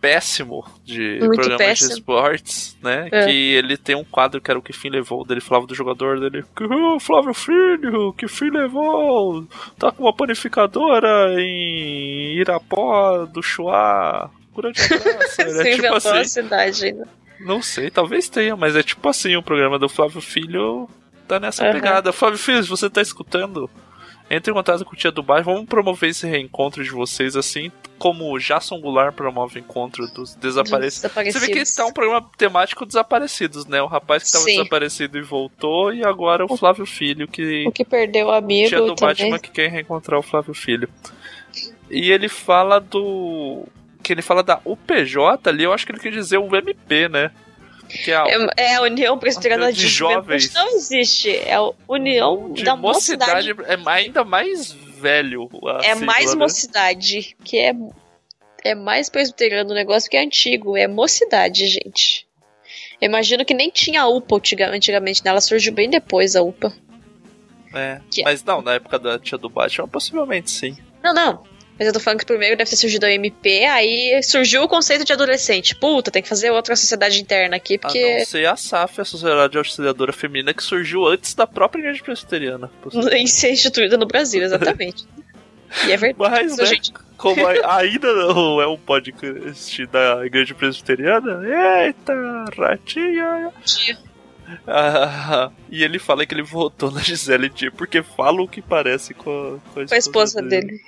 [0.00, 1.88] Péssimo de Muito programas péssimo.
[1.88, 3.08] de esportes, né?
[3.10, 3.26] É.
[3.26, 6.20] Que ele tem um quadro que era o que fim levou, dele falava do jogador
[6.20, 9.44] dele, "Ah, Flávio Filho, que fim levou?
[9.78, 14.30] Tá com uma panificadora em Irapó do Chuá.
[14.56, 15.36] Grande abraço.
[15.36, 16.24] Você é tipo a assim.
[16.24, 17.08] cidade ainda.
[17.40, 20.88] Não sei, talvez tenha, mas é tipo assim, o programa do Flávio Filho
[21.28, 21.72] tá nessa Aham.
[21.72, 22.12] pegada.
[22.12, 23.70] Flávio Filho, você tá escutando,
[24.30, 27.72] entre em contato com o Tia do Bairro, vamos promover esse reencontro de vocês, assim
[27.98, 31.02] como o Jason Goulart promove o encontro dos desaparecidos.
[31.02, 31.42] Desaparecidos.
[31.42, 33.82] Você vê que tá um programa temático desaparecidos, né?
[33.82, 34.56] O rapaz que tava Sim.
[34.56, 38.78] desaparecido e voltou, e agora o Flávio Filho, que O que perdeu o amigo tia
[38.78, 39.16] do também.
[39.16, 40.88] Batman que quer reencontrar o Flávio Filho.
[41.90, 43.66] E ele fala do.
[44.02, 47.30] Que ele fala da UPJ ali, eu acho que ele quer dizer o MP, né?
[47.88, 50.52] Que é a É, é a União Presbiteriana De de, jovens.
[50.54, 51.30] Não existe.
[51.36, 53.52] É a União de da mocidade.
[53.54, 53.82] mocidade.
[53.86, 55.48] É ainda mais velho.
[55.82, 56.38] É sigla, mais né?
[56.38, 57.36] mocidade.
[57.44, 57.72] Que é,
[58.64, 60.76] é mais presbiteriano o negócio que é antigo.
[60.76, 62.26] É mocidade, gente.
[63.00, 65.30] Eu imagino que nem tinha a UPA antiga- antigamente, né?
[65.30, 66.72] Ela surgiu bem depois, a UPA.
[67.74, 68.00] É.
[68.12, 70.76] Que- Mas não, na época da tia do Batman, possivelmente sim.
[71.02, 71.44] Não, não.
[71.78, 75.04] Mas eu tô falando que primeiro deve ter surgido a MP, aí surgiu o conceito
[75.04, 75.76] de adolescente.
[75.76, 79.04] Puta, tem que fazer outra sociedade interna aqui, A porque não ser a SAF, a
[79.04, 82.70] Sociedade Auxiliadora Feminina, que surgiu antes da própria Igreja Presbiteriana.
[83.12, 85.06] em ser instituída no Brasil, exatamente.
[85.86, 86.16] e é verdade.
[86.18, 86.92] Mas, né, gente.
[87.16, 91.40] como a- ainda não é um podcast da Igreja Presbiteriana,
[91.86, 92.12] eita,
[92.58, 93.52] ratinha.
[94.66, 99.12] Ah, e ele fala que ele votou na Gisele Thier porque fala o que parece
[99.14, 100.80] com a, com a Com a esposa dele.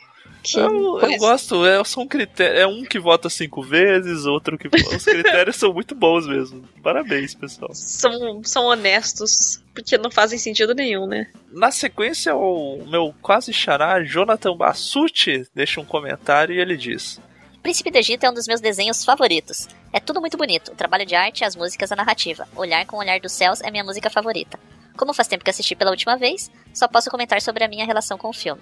[0.43, 1.19] Que Eu, eu coisa.
[1.19, 2.61] gosto, é, são critérios.
[2.61, 4.69] É um que vota cinco vezes, outro que.
[4.69, 6.63] Os critérios são muito bons mesmo.
[6.83, 7.71] Parabéns, pessoal.
[7.75, 11.27] São, são honestos, porque não fazem sentido nenhum, né?
[11.53, 17.21] Na sequência, o meu quase xará, Jonathan Bassucci, deixa um comentário e ele diz:
[17.63, 19.69] Príncipe do Egito é um dos meus desenhos favoritos.
[19.93, 20.73] É tudo muito bonito.
[20.73, 22.49] O trabalho de arte, as músicas, a narrativa.
[22.57, 24.59] Olhar com o Olhar dos Céus é minha música favorita.
[24.97, 28.17] Como faz tempo que assisti pela última vez, só posso comentar sobre a minha relação
[28.19, 28.61] com o filme.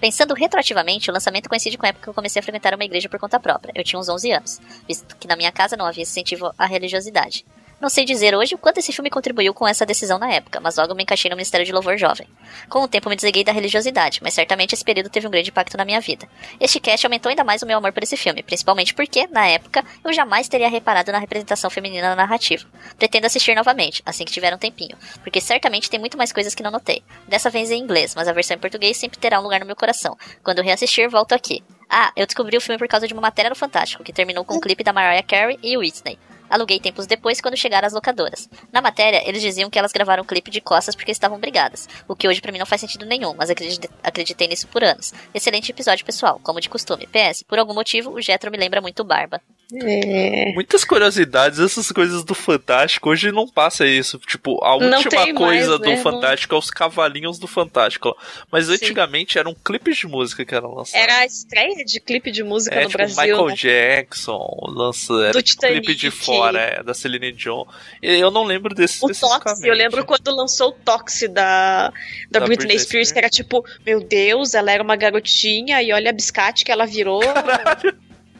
[0.00, 3.08] Pensando retroativamente, o lançamento coincide com a época que eu comecei a frequentar uma igreja
[3.08, 3.72] por conta própria.
[3.74, 7.44] Eu tinha uns 11 anos, visto que na minha casa não havia incentivo à religiosidade.
[7.84, 10.76] Não sei dizer hoje o quanto esse filme contribuiu com essa decisão na época, mas
[10.76, 12.26] logo me encaixei no Ministério de Louvor Jovem.
[12.66, 15.76] Com o tempo me desliguei da religiosidade, mas certamente esse período teve um grande impacto
[15.76, 16.26] na minha vida.
[16.58, 19.84] Este cast aumentou ainda mais o meu amor por esse filme, principalmente porque, na época,
[20.02, 22.64] eu jamais teria reparado na representação feminina na narrativa.
[22.98, 26.62] Pretendo assistir novamente, assim que tiver um tempinho, porque certamente tem muito mais coisas que
[26.62, 27.02] não notei.
[27.28, 29.76] Dessa vez em inglês, mas a versão em português sempre terá um lugar no meu
[29.76, 30.16] coração.
[30.42, 31.62] Quando eu reassistir, volto aqui.
[31.90, 34.54] Ah, eu descobri o filme por causa de uma matéria no Fantástico, que terminou com
[34.54, 36.18] um clipe da Mariah Carey e Whitney.
[36.54, 38.48] Aluguei tempos depois quando chegaram as locadoras.
[38.70, 42.14] Na matéria, eles diziam que elas gravaram o clipe de costas porque estavam brigadas, o
[42.14, 45.12] que hoje para mim não faz sentido nenhum, mas acreditei, acreditei nisso por anos.
[45.34, 47.08] Excelente episódio, pessoal, como de costume.
[47.08, 49.40] PS, por algum motivo, o Jetro me lembra muito Barba.
[49.72, 50.52] É.
[50.52, 54.18] Muitas curiosidades, essas coisas do Fantástico, hoje não passa isso.
[54.18, 55.96] Tipo, a última coisa mais, do né?
[55.96, 58.16] Fantástico é os cavalinhos do Fantástico.
[58.50, 58.74] Mas Sim.
[58.74, 60.94] antigamente eram clipes de música que eram lançados.
[60.94, 63.22] Era a estreia de clipe de música é, no tipo, Brasil.
[63.22, 63.54] Michael né?
[63.56, 66.10] Jackson lança, era Do tipo, clipe de
[66.46, 67.64] fora, é, da Celine Dion.
[68.02, 71.88] Eu não lembro desse O Toxi, eu lembro quando lançou o Toxi da,
[72.30, 73.12] da, Da Britney, Britney Spears, Spears.
[73.12, 76.86] que era tipo, meu Deus, ela era uma garotinha e olha a biscate que ela
[76.86, 77.20] virou.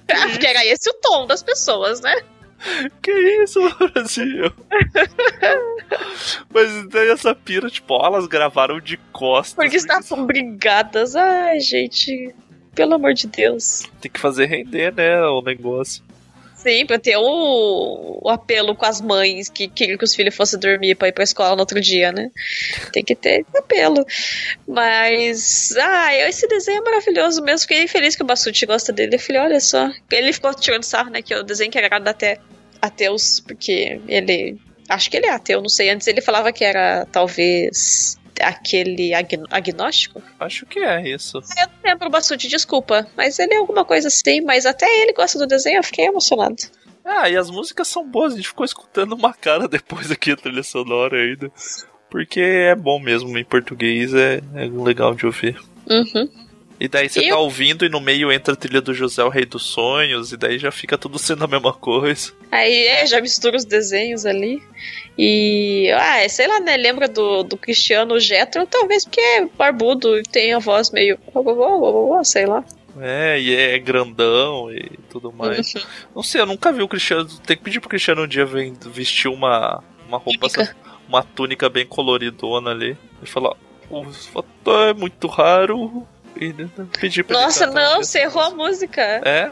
[0.06, 2.14] Porque era esse o tom das pessoas, né?
[3.02, 3.10] Que
[3.42, 3.60] isso,
[3.92, 4.52] Brasil?
[6.52, 9.54] Mas daí essa pira, tipo, ó, elas gravaram de costas.
[9.54, 11.14] Porque estavam brigadas.
[11.14, 12.34] Ai, gente,
[12.74, 13.84] pelo amor de Deus.
[14.00, 16.02] Tem que fazer render, né, o negócio.
[16.64, 20.58] Sim, pra ter o, o apelo com as mães que queriam que os filhos fossem
[20.58, 22.30] dormir pra ir pra escola no outro dia, né?
[22.90, 24.02] Tem que ter apelo.
[24.66, 27.68] Mas, ah, esse desenho é maravilhoso mesmo.
[27.68, 29.16] Fiquei feliz que o Bassucci gosta dele.
[29.16, 29.90] Eu falei, olha só.
[30.10, 31.20] Ele ficou tirando sarro, né?
[31.20, 32.38] Que o desenho que agrada até
[32.80, 34.58] ateus, porque ele.
[34.88, 35.90] Acho que ele é ateu, não sei.
[35.90, 40.22] Antes ele falava que era talvez aquele agn- agnóstico.
[40.40, 41.38] Acho que é isso.
[41.38, 43.06] Eu não lembro o Bassucci, desculpa.
[43.16, 44.40] Mas ele é alguma coisa assim.
[44.40, 46.56] Mas até ele gosta do desenho, eu fiquei emocionado.
[47.04, 50.36] Ah, e as músicas são boas, a gente ficou escutando uma cara depois aqui a
[50.36, 51.50] trilha sonora ainda.
[52.10, 55.58] Porque é bom mesmo, em português é, é legal de ouvir.
[55.90, 56.28] Uhum.
[56.78, 59.44] E daí você tá ouvindo e no meio entra a trilha do José, o Rei
[59.44, 62.32] dos Sonhos, e daí já fica tudo sendo a mesma coisa.
[62.50, 64.60] Aí é, já mistura os desenhos ali.
[65.16, 66.76] E, ah, sei lá, né?
[66.76, 71.18] Lembra do, do Cristiano Getro, talvez porque é barbudo e tem a voz meio.
[72.24, 72.64] sei lá.
[73.00, 75.74] É, e é grandão e tudo mais.
[76.14, 77.28] Não sei, eu nunca vi o Cristiano.
[77.46, 80.76] Tem que pedir pro Cristiano um dia vem- vestir uma, uma roupa, Túnica.
[81.08, 82.96] uma túnica bem coloridona ali.
[83.22, 83.56] E falar:
[83.90, 84.04] o
[84.88, 86.06] é muito raro.
[86.36, 86.52] E
[87.00, 89.00] pedir pra Nossa, não, você errou a música.
[89.24, 89.50] É?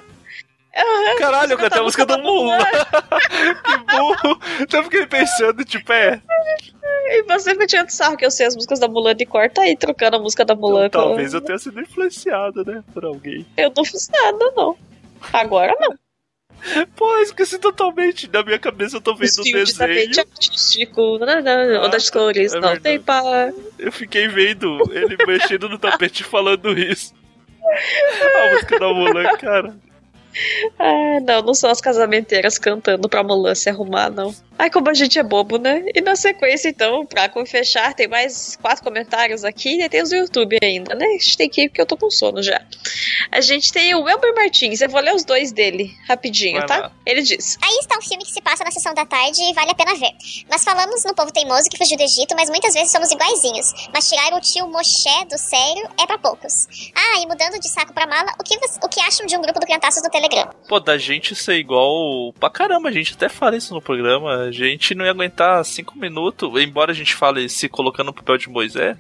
[1.19, 2.59] Caralho, eu cantei a música do Mulan.
[3.65, 4.41] que burro.
[4.61, 6.21] Então eu fiquei pensando, tipo, é.
[7.09, 9.63] E você me tirando sarro que eu sei as músicas da Mulan de cor, tá
[9.63, 10.87] aí trocando a música da Mulan.
[10.87, 12.83] Então, com- talvez eu tenha sido influenciado, né?
[12.95, 13.47] Por alguém.
[13.57, 14.77] Eu não fiz nada, não.
[15.33, 15.95] Agora não.
[16.97, 18.29] Pô, eu esqueci totalmente.
[18.33, 20.21] Na minha cabeça eu tô vendo o tapete desenho.
[20.21, 22.81] artístico, não, não, Ah, de cores, é não verdade.
[22.81, 23.53] tem par.
[23.79, 27.13] Eu fiquei vendo ele mexendo no tapete falando isso.
[27.65, 29.75] A música da Mulan, cara.
[30.79, 34.35] Ah, não, não são as casamenteiras cantando pra Mulan se arrumar, não.
[34.59, 35.85] Ai, como a gente é bobo, né?
[35.95, 40.17] E na sequência, então, pra fechar, tem mais quatro comentários aqui e tem os do
[40.17, 41.07] YouTube ainda, né?
[41.07, 42.61] A gente tem que ir porque eu tô com sono já.
[43.31, 46.77] A gente tem o Elber Martins, eu vou ler os dois dele rapidinho, Vai tá?
[46.77, 46.93] lá.
[47.05, 49.71] Ele diz: Aí está um filme que se passa na sessão da tarde e vale
[49.71, 50.13] a pena ver.
[50.49, 53.73] Nós falamos no povo teimoso que fugiu do Egito, mas muitas vezes somos iguaizinhos.
[53.93, 56.69] Mas tirar o tio Moshe do sério é pra poucos.
[56.95, 59.59] Ah, e mudando de saco pra mala, o que, o que acham de um grupo
[59.59, 60.22] do Criançaços no Telegram?
[60.69, 64.35] Pô, da gente ser igual pra caramba, a gente até fala isso no programa.
[64.45, 68.39] A gente não ia aguentar cinco minutos, embora a gente fale se colocando no papel
[68.39, 68.97] de Moisés.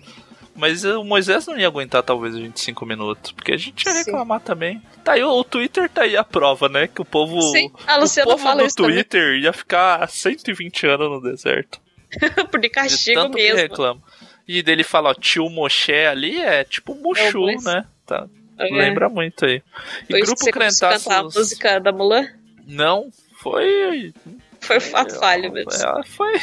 [0.54, 3.92] Mas o Moisés não ia aguentar talvez a gente cinco minutos, porque a gente ia
[3.92, 3.98] Sim.
[4.04, 4.82] reclamar também.
[5.02, 6.86] Tá aí, o, o Twitter tá aí a prova, né?
[6.86, 7.40] Que o povo.
[7.40, 8.92] Sim, a o povo fala no isso também.
[8.96, 11.80] Twitter ia ficar 120 anos no deserto.
[12.50, 13.56] por de De castigo tanto que mesmo.
[13.56, 14.02] reclama.
[14.46, 17.64] E dele fala, ó, tio Moshe ali é tipo Mushu, Moisés.
[17.64, 17.86] né?
[18.04, 18.28] Tá.
[18.66, 18.74] É.
[18.74, 19.62] Lembra muito aí.
[20.08, 21.34] E Foi grupo que a cantar a Crentaços.
[21.36, 22.26] música da Mulan?
[22.66, 24.12] Não, foi.
[24.60, 25.70] Foi fato falho mesmo.
[25.72, 26.34] É, foi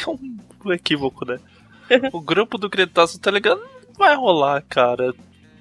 [0.64, 1.38] um equívoco, né?
[2.12, 5.12] o grupo do Crentaço no Telegram não vai rolar, cara.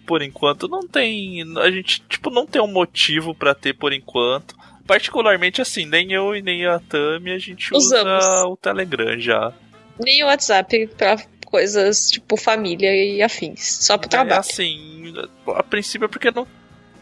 [0.05, 1.43] Por enquanto não tem.
[1.59, 4.55] A gente, tipo, não tem um motivo pra ter por enquanto.
[4.85, 8.25] Particularmente assim, nem eu e nem a Tami a gente Usamos.
[8.25, 9.53] usa o Telegram já.
[9.99, 11.15] Nem o WhatsApp pra
[11.49, 13.79] coisas tipo família e afins.
[13.81, 14.39] Só pro É trabalho.
[14.39, 15.13] assim,
[15.47, 16.47] a princípio é porque não.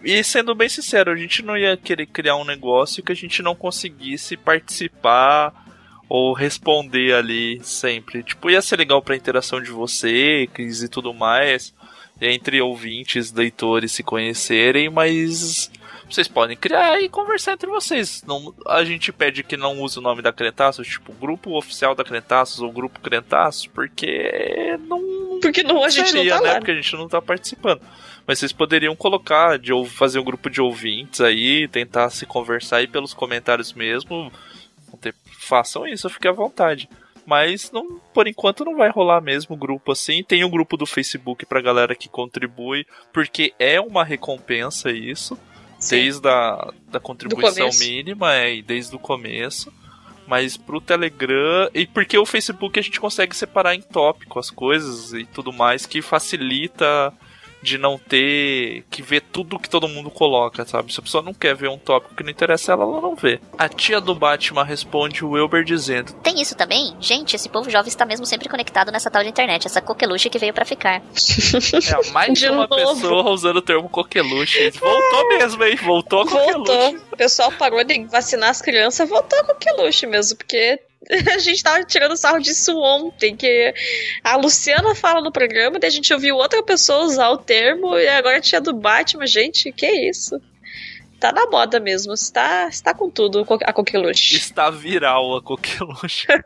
[0.03, 3.41] E sendo bem sincero, a gente não ia querer criar um negócio que a gente
[3.41, 5.65] não conseguisse participar
[6.07, 8.23] ou responder ali sempre.
[8.23, 11.73] Tipo, ia ser legal pra interação de vocês e tudo mais,
[12.21, 15.69] entre ouvintes, leitores se conhecerem, mas
[16.09, 18.23] vocês podem criar e conversar entre vocês.
[18.25, 22.03] Não, a gente pede que não use o nome da Crentaços, tipo, grupo oficial da
[22.03, 25.39] Crentaços ou grupo Crentaços, porque não.
[25.41, 26.53] Porque não, a gente seria, não tá né?
[26.53, 26.59] lá.
[26.59, 27.81] Porque a gente não tá participando.
[28.25, 32.87] Mas vocês poderiam colocar, de fazer um grupo de ouvintes aí, tentar se conversar aí
[32.87, 34.31] pelos comentários mesmo.
[35.39, 36.89] Façam isso, fique à vontade.
[37.25, 40.23] Mas não, por enquanto não vai rolar mesmo grupo assim.
[40.23, 45.37] Tem um grupo do Facebook pra galera que contribui, porque é uma recompensa isso.
[45.89, 49.71] Desde a da contribuição mínima é, e desde o começo.
[50.25, 51.69] Mas pro Telegram.
[51.73, 55.85] E porque o Facebook a gente consegue separar em tópico as coisas e tudo mais,
[55.85, 57.13] que facilita
[57.67, 60.93] de não ter que ver tudo que todo mundo coloca, sabe?
[60.93, 63.41] Se a pessoa não quer ver um tópico que não interessa ela, ela não vê.
[63.58, 66.95] A tia do Batman responde o Wilber dizendo: Tem isso também?
[67.01, 70.39] Gente, esse povo jovem está mesmo sempre conectado nessa tal de internet, essa coqueluche que
[70.39, 71.01] veio pra ficar.
[71.01, 73.01] É, mais de uma novo.
[73.01, 74.69] pessoa usando o termo coqueluche.
[74.71, 75.75] Voltou mesmo, hein?
[75.75, 76.53] Voltou a coqueluche.
[76.53, 76.95] Voltou.
[77.12, 80.80] O pessoal parou de vacinar as crianças, voltou com que luxo mesmo, porque
[81.33, 83.73] a gente tava tirando sarro disso ontem, que
[84.23, 88.07] a Luciana fala no programa, daí a gente ouviu outra pessoa usar o termo, e
[88.07, 90.41] agora tinha do Batman, gente, que isso?
[91.19, 94.35] Tá na moda mesmo, está, está com tudo a coqueluche.
[94.35, 96.27] Está viral a coqueluche.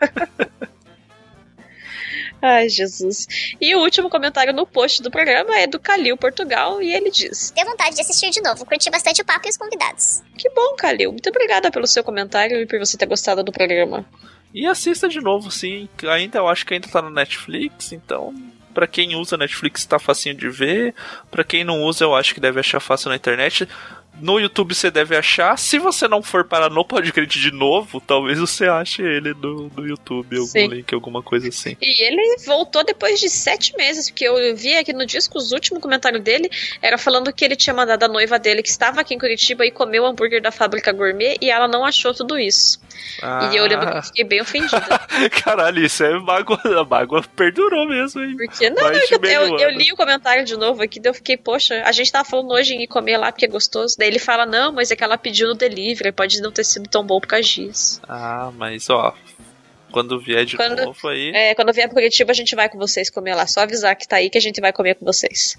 [2.42, 3.28] Ai, Jesus.
[3.60, 7.52] E o último comentário no post do programa é do Calil Portugal, e ele diz:
[7.52, 8.66] Deu vontade de assistir de novo.
[8.66, 10.24] Curti bastante o papo e os convidados.
[10.36, 11.12] Que bom, Calil.
[11.12, 14.08] Muito obrigada pelo seu comentário e por você ter gostado do programa.
[14.54, 15.88] E assista de novo, sim.
[16.10, 18.34] Ainda eu acho que ainda tá no Netflix, então.
[18.74, 20.96] Pra quem usa Netflix tá facinho de ver.
[21.30, 23.68] Pra quem não usa, eu acho que deve achar fácil na internet.
[24.22, 25.58] No YouTube você deve achar.
[25.58, 29.88] Se você não for para no Podcrit de novo, talvez você ache ele no, no
[29.88, 30.68] YouTube, algum Sim.
[30.68, 31.76] link, alguma coisa assim.
[31.82, 35.82] E ele voltou depois de sete meses, porque eu vi aqui no disco, os últimos
[35.82, 36.50] comentários dele
[36.82, 39.72] era falando que ele tinha mandado a noiva dele, que estava aqui em Curitiba, e
[39.72, 42.80] comeu o hambúrguer da fábrica gourmet, e ela não achou tudo isso.
[43.52, 45.00] E eu lembro que eu fiquei bem ofendida.
[45.44, 46.60] Caralho, isso é mágoa.
[46.80, 48.36] A mágoa perdurou mesmo, hein?
[48.38, 51.38] Porque, não, não, eu, eu, eu li o comentário de novo aqui, daí eu fiquei,
[51.38, 53.96] poxa, a gente tava falando hoje em ir comer lá porque é gostoso.
[53.98, 56.88] Daí ele fala, não, mas é que ela pediu no delivery, pode não ter sido
[56.90, 58.00] tão bom por causa disso.
[58.08, 59.16] Ah, mas ó.
[59.92, 61.32] Quando vier de Quando- novo aí.
[61.36, 63.46] É, quando vier pro Curitiba, a gente vai com vocês comer lá.
[63.46, 65.58] Só avisar que tá aí que a gente vai comer com vocês.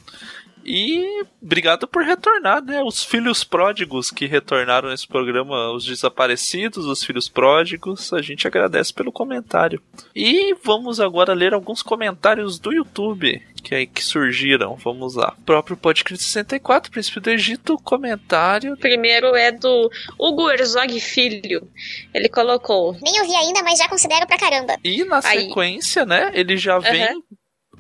[0.65, 2.83] E obrigado por retornar, né?
[2.83, 8.95] Os filhos pródigos que retornaram nesse programa, os desaparecidos, os filhos pródigos, a gente agradece
[8.95, 9.83] pelo comentário.
[10.15, 14.75] E vamos agora ler alguns comentários do YouTube que aí que surgiram.
[14.77, 15.35] Vamos lá.
[15.39, 18.75] O próprio Podcast 64, Príncipe do Egito, comentário.
[18.75, 21.69] O primeiro é do Hugo Herzog Filho.
[22.13, 22.97] Ele colocou.
[23.03, 24.77] Nem ouvi ainda, mas já considero pra caramba.
[24.85, 25.47] E na Aí.
[25.47, 26.31] sequência, né?
[26.35, 27.23] Ele já vem.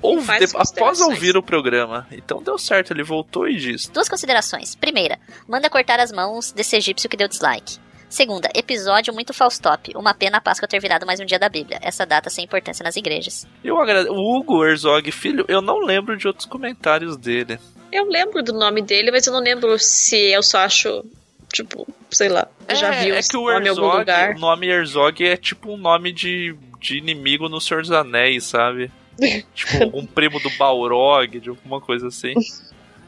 [0.00, 2.06] ouve- após ouvir o programa.
[2.10, 3.90] Então deu certo, ele voltou e disse.
[3.92, 4.74] Duas considerações.
[4.74, 5.18] Primeira,
[5.48, 7.78] manda cortar as mãos desse egípcio que deu dislike.
[8.12, 9.96] Segunda, episódio muito Faustop.
[9.96, 11.78] Uma pena a Páscoa ter virado mais um dia da Bíblia.
[11.80, 13.48] Essa data sem importância nas igrejas.
[13.64, 14.10] Eu agrade...
[14.10, 17.58] O Hugo Herzog Filho, eu não lembro de outros comentários dele.
[17.90, 21.02] Eu lembro do nome dele, mas eu não lembro se eu só acho,
[21.50, 24.36] tipo, sei lá, já vi é que o nome algum lugar.
[24.36, 28.90] o nome Herzog é tipo um nome de, de inimigo no Senhor dos Anéis, sabe?
[29.54, 32.34] tipo, um primo do Balrog, de alguma coisa assim.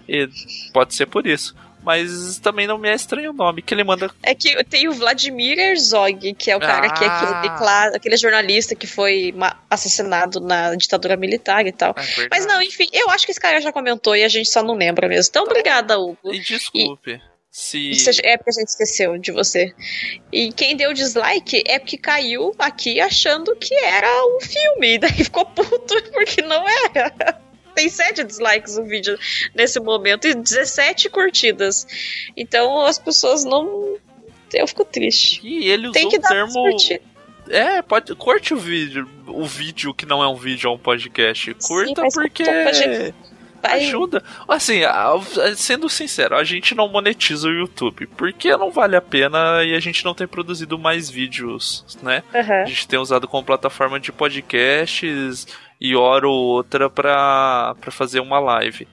[0.09, 0.27] E
[0.73, 1.55] pode ser por isso.
[1.85, 4.11] Mas também não me é estranho o nome, que ele manda.
[4.23, 7.21] É que tem o Vladimir Herzog, que é o cara que é Ah.
[7.41, 9.35] aquele, cla- aquele jornalista que foi
[9.71, 11.95] assassinado na ditadura militar e tal.
[11.97, 14.49] Ah, é Mas não, enfim, eu acho que esse cara já comentou e a gente
[14.49, 15.29] só não lembra mesmo.
[15.31, 16.17] Então, obrigada, Hugo.
[16.33, 17.21] E desculpe.
[17.51, 17.91] Se.
[17.91, 19.73] Isso é porque a gente esqueceu de você.
[20.33, 24.95] E quem deu dislike é porque caiu aqui achando que era um filme.
[24.95, 27.41] E daí ficou puto porque não era.
[27.75, 29.19] Tem sete dislikes o vídeo
[29.55, 31.87] nesse momento e 17 curtidas.
[32.37, 33.97] Então as pessoas não.
[34.53, 35.41] Eu fico triste.
[35.43, 36.77] E ele usou Tem que o termo.
[37.49, 38.15] É, pode.
[38.15, 39.09] Curte o vídeo.
[39.27, 41.55] O vídeo que não é um vídeo, é um podcast.
[41.55, 42.45] Curta mas porque.
[43.63, 44.23] Ajuda.
[44.47, 44.81] Assim,
[45.57, 48.07] sendo sincero, a gente não monetiza o YouTube.
[48.09, 52.23] Porque não vale a pena e a gente não tem produzido mais vídeos, né?
[52.35, 52.63] Aham.
[52.63, 55.47] A gente tem usado como plataforma de podcasts
[55.81, 58.87] e hora ou outra pra, pra fazer uma live.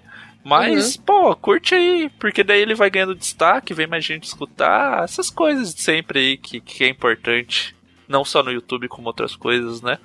[0.44, 1.04] Mas, Uhum.
[1.04, 5.74] pô, curte aí, porque daí ele vai ganhando destaque, vem mais gente escutar, essas coisas
[5.76, 7.76] de sempre aí que, que é importante,
[8.12, 9.98] não só no YouTube como outras coisas, né?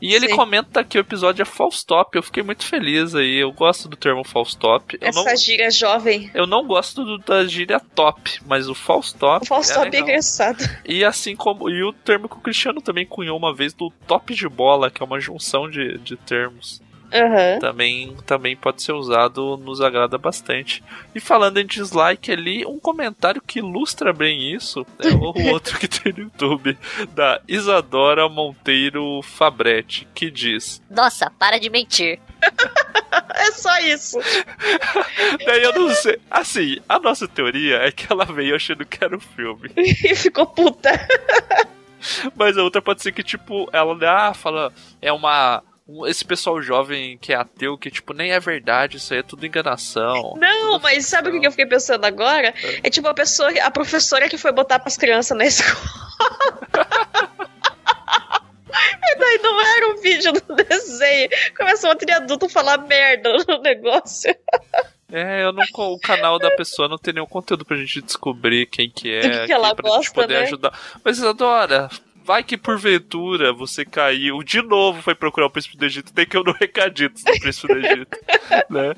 [0.00, 0.36] E ele Sim.
[0.36, 2.16] comenta que o episódio é false top.
[2.16, 3.36] Eu fiquei muito feliz aí.
[3.36, 4.98] Eu gosto do termo false top.
[5.00, 6.30] Eu Essa não, gíria jovem.
[6.34, 9.44] eu não gosto do, da gíria top, mas o false top.
[9.44, 10.08] O falso é top é legal.
[10.08, 10.62] engraçado.
[10.84, 11.70] E assim como.
[11.70, 15.02] E o termo que o Cristiano também cunhou uma vez do top de bola, que
[15.02, 16.82] é uma junção de, de termos.
[17.12, 17.58] Aham.
[17.60, 20.82] Também, também pode ser usado, nos agrada bastante.
[21.14, 25.86] E falando em dislike ali, um comentário que ilustra bem isso é o outro que
[25.86, 26.76] tem no YouTube,
[27.14, 30.82] da Isadora Monteiro Fabretti, que diz.
[30.90, 32.18] Nossa, para de mentir.
[33.34, 34.18] É só isso.
[35.44, 36.18] Daí eu não sei.
[36.30, 39.70] Assim, a nossa teoria é que ela veio achando que era o filme.
[39.76, 40.90] E ficou puta.
[42.36, 45.62] Mas a outra pode ser que, tipo, ela ah, fala, é uma.
[46.06, 49.44] Esse pessoal jovem que é ateu, que, tipo, nem é verdade, isso aí é tudo
[49.44, 50.34] enganação.
[50.38, 51.48] Não, Tudo mas sabe o que ficção.
[51.48, 52.54] eu fiquei pensando agora?
[52.82, 55.76] É tipo a pessoa, a professora que foi botar pras crianças na escola.
[59.04, 61.28] E daí não era um vídeo do desenho.
[61.56, 64.34] Começou um trio adulto a falar merda no negócio.
[65.12, 68.88] É, eu não, o canal da pessoa não tem nenhum conteúdo pra gente descobrir quem
[68.90, 70.42] que é, Do que que ela pra gente gosta, poder né?
[70.44, 70.78] ajudar.
[71.04, 71.90] Mas Isadora,
[72.24, 76.36] vai que porventura você caiu de novo, foi procurar o Príncipe do Egito, tem que
[76.36, 78.18] eu no recaditos do Príncipe do Egito,
[78.70, 78.94] né?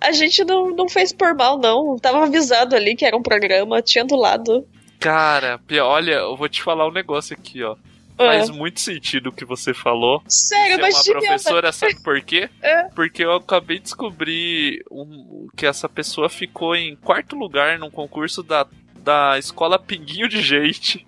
[0.00, 1.96] A gente não, não fez por mal, não.
[1.96, 4.66] Tava avisado ali que era um programa, tinha do lado.
[4.98, 7.76] Cara, olha, eu vou te falar um negócio aqui, ó.
[8.18, 8.26] Ah.
[8.26, 10.22] Faz muito sentido o que você falou.
[10.28, 12.48] Sério, mas uma devia- professora, sabe por quê?
[12.62, 12.84] É.
[12.94, 18.42] Porque eu acabei de descobrir um- que essa pessoa ficou em quarto lugar num concurso
[18.42, 18.66] da,
[18.96, 21.06] da escola Pinguinho de Gente.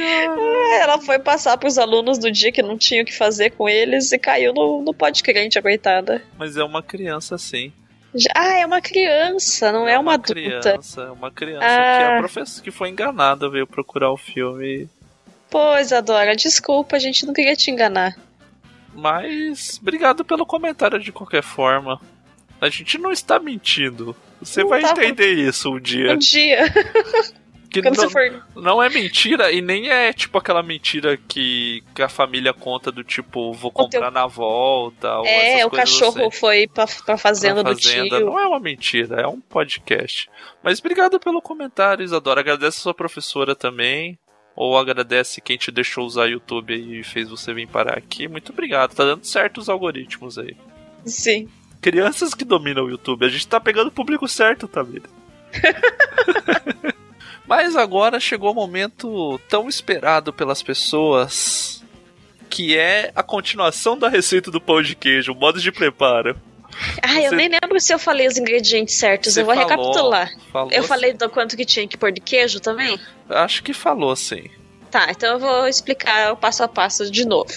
[0.00, 3.68] É, Ela foi passar pros alunos do dia que não tinha o que fazer com
[3.68, 6.22] eles e caiu no, no pó de crente, a coitada.
[6.38, 7.72] Mas é uma criança, sim.
[8.34, 10.34] Ah, é uma criança, não é, uma, adulta.
[10.34, 11.98] criança, é uma criança Ah.
[11.98, 14.88] que a professora que foi enganada veio procurar o filme.
[15.50, 18.16] Pois, Adora, desculpa, a gente não queria te enganar.
[18.94, 22.00] Mas obrigado pelo comentário de qualquer forma.
[22.60, 24.14] A gente não está mentindo.
[24.40, 26.12] Você Não vai tá- entender isso um dia.
[26.14, 26.58] Um dia,
[27.82, 28.44] Que não, for.
[28.56, 33.02] não é mentira e nem é tipo aquela mentira que, que a família conta do
[33.04, 35.18] tipo, vou comprar na volta.
[35.18, 36.38] Ou É, o cachorro assim.
[36.38, 38.16] foi pra, pra fazenda, do fazenda.
[38.18, 38.26] tio.
[38.26, 40.28] Não é uma mentira, é um podcast.
[40.62, 42.40] Mas obrigado pelo comentário, Isadora.
[42.40, 44.18] Agradece a sua professora também.
[44.56, 48.28] Ou agradece quem te deixou usar YouTube e fez você vir parar aqui.
[48.28, 48.94] Muito obrigado.
[48.94, 50.56] Tá dando certo os algoritmos aí.
[51.04, 51.48] Sim.
[51.80, 53.26] Crianças que dominam o YouTube.
[53.26, 55.08] A gente tá pegando o público certo, Tamira.
[57.46, 61.82] Mas agora chegou o momento tão esperado pelas pessoas.
[62.48, 66.36] Que é a continuação da receita do pão de queijo, o modo de preparo.
[67.02, 69.36] Ah, eu nem lembro se eu falei os ingredientes certos.
[69.36, 70.30] Eu vou falou, recapitular.
[70.52, 72.98] falou Eu falei do quanto que tinha que pôr de queijo também?
[73.28, 74.44] Acho que falou sim.
[74.94, 77.50] Tá, então eu vou explicar o passo a passo de novo.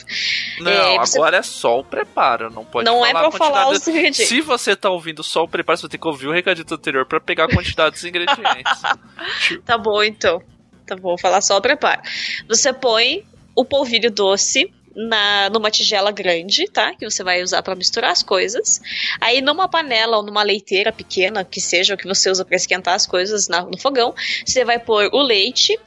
[0.60, 3.88] Não, É, você- agora é só o preparo, não pode não é pra falar os
[3.88, 4.28] ingredientes.
[4.28, 7.06] Se você tá ouvindo só o preparo, você vai ter que ouvir o recadito anterior
[7.06, 8.82] pra pegar a quantidade dos ingredientes.
[9.64, 10.42] Tá bom, então.
[10.88, 12.02] Tá bom, vou falar só o preparo.
[12.50, 13.24] Você põe
[13.56, 16.96] o polvilho doce na, numa tigela grande, tá?
[16.96, 18.82] Que você vai usar pra misturar as coisas.
[19.22, 22.96] Aí numa panela ou numa leiteira pequena, que seja o que você usa pra esquentar
[22.96, 25.78] as coisas na- no fogão, você vai pôr o leite,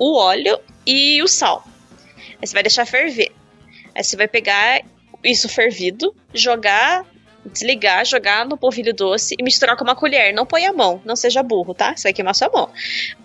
[0.00, 1.62] o óleo e o sal.
[2.40, 3.30] Aí você vai deixar ferver.
[3.94, 4.82] Aí você vai pegar
[5.22, 7.04] isso fervido, jogar,
[7.44, 10.32] desligar, jogar no polvilho doce e misturar com uma colher.
[10.32, 11.96] Não põe a mão, não seja burro, tá?
[11.96, 12.70] Você vai queimar sua mão.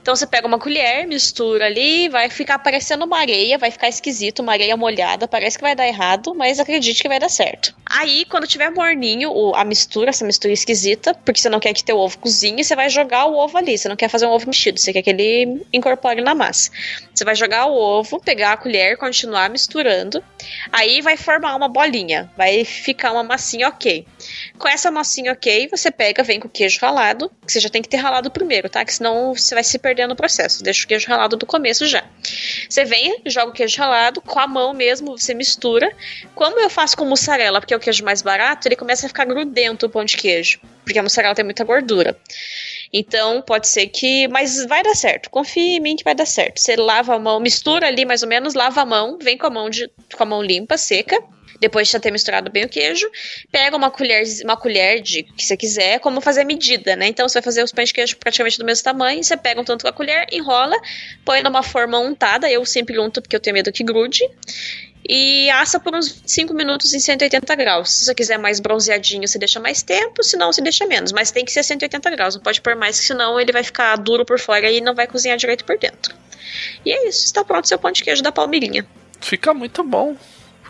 [0.01, 4.39] Então você pega uma colher, mistura ali, vai ficar parecendo uma areia, vai ficar esquisito,
[4.39, 7.75] uma areia molhada, parece que vai dar errado, mas acredite que vai dar certo.
[7.85, 11.97] Aí, quando tiver morninho a mistura, essa mistura esquisita, porque você não quer que teu
[11.97, 14.79] ovo cozinhe, você vai jogar o ovo ali, você não quer fazer um ovo mexido,
[14.79, 16.71] você quer que ele incorpore na massa.
[17.13, 20.23] Você vai jogar o ovo, pegar a colher, continuar misturando,
[20.71, 24.04] aí vai formar uma bolinha, vai ficar uma massinha ok.
[24.57, 27.81] Com essa massinha ok, você pega, vem com o queijo ralado, que você já tem
[27.81, 28.83] que ter ralado primeiro, tá?
[28.85, 30.63] Que senão você vai se perder no processo.
[30.63, 32.03] Deixa o queijo ralado do começo já.
[32.69, 35.91] Você vem, joga o queijo ralado, com a mão mesmo, você mistura.
[36.33, 39.25] Como eu faço com mussarela, porque é o queijo mais barato, ele começa a ficar
[39.25, 42.17] grudento o pão de queijo, porque a mussarela tem muita gordura.
[42.93, 44.27] Então, pode ser que.
[44.29, 45.29] Mas vai dar certo.
[45.29, 46.61] Confia em mim que vai dar certo.
[46.61, 49.49] Você lava a mão, mistura ali mais ou menos, lava a mão, vem com a
[49.49, 51.21] mão, de, com a mão limpa, seca.
[51.59, 53.09] Depois de já ter misturado bem o queijo,
[53.51, 57.07] pega uma colher, uma colher de que você quiser, como fazer medida, né?
[57.07, 59.63] Então você vai fazer os pães de queijo praticamente do mesmo tamanho, você pega um
[59.63, 60.75] tanto com a colher, enrola,
[61.23, 64.21] põe numa forma untada, eu sempre unto porque eu tenho medo que grude.
[65.07, 67.91] e assa por uns 5 minutos em 180 graus.
[67.91, 71.11] Se você quiser mais bronzeadinho, você deixa mais tempo, se não, você deixa menos.
[71.11, 74.25] Mas tem que ser 180 graus, não pode pôr mais, senão ele vai ficar duro
[74.25, 76.15] por fora e não vai cozinhar direito por dentro.
[76.83, 78.85] E é isso, está pronto seu pão de queijo da palmeirinha.
[79.21, 80.15] Fica muito bom.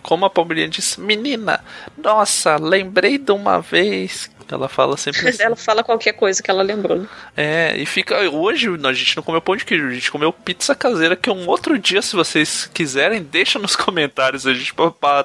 [0.05, 1.63] Como a palmeirinha disse, menina,
[1.97, 5.41] nossa, lembrei de uma vez ela fala sempre assim.
[5.41, 6.99] ela fala qualquer coisa que ela lembrou.
[6.99, 7.07] Né?
[7.35, 8.15] É, e fica.
[8.29, 11.33] Hoje a gente não comeu pão de queijo, a gente comeu pizza caseira, que é
[11.33, 14.45] um outro dia, se vocês quiserem, deixa nos comentários.
[14.45, 14.75] A gente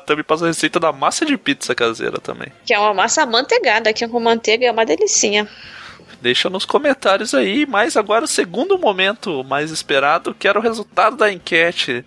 [0.06, 2.48] também passa a receita da massa de pizza caseira também.
[2.64, 5.46] Que é uma massa amanteigada, que é com manteiga é uma delicinha.
[6.22, 11.18] Deixa nos comentários aí, mas agora o segundo momento mais esperado, que era o resultado
[11.18, 12.02] da enquete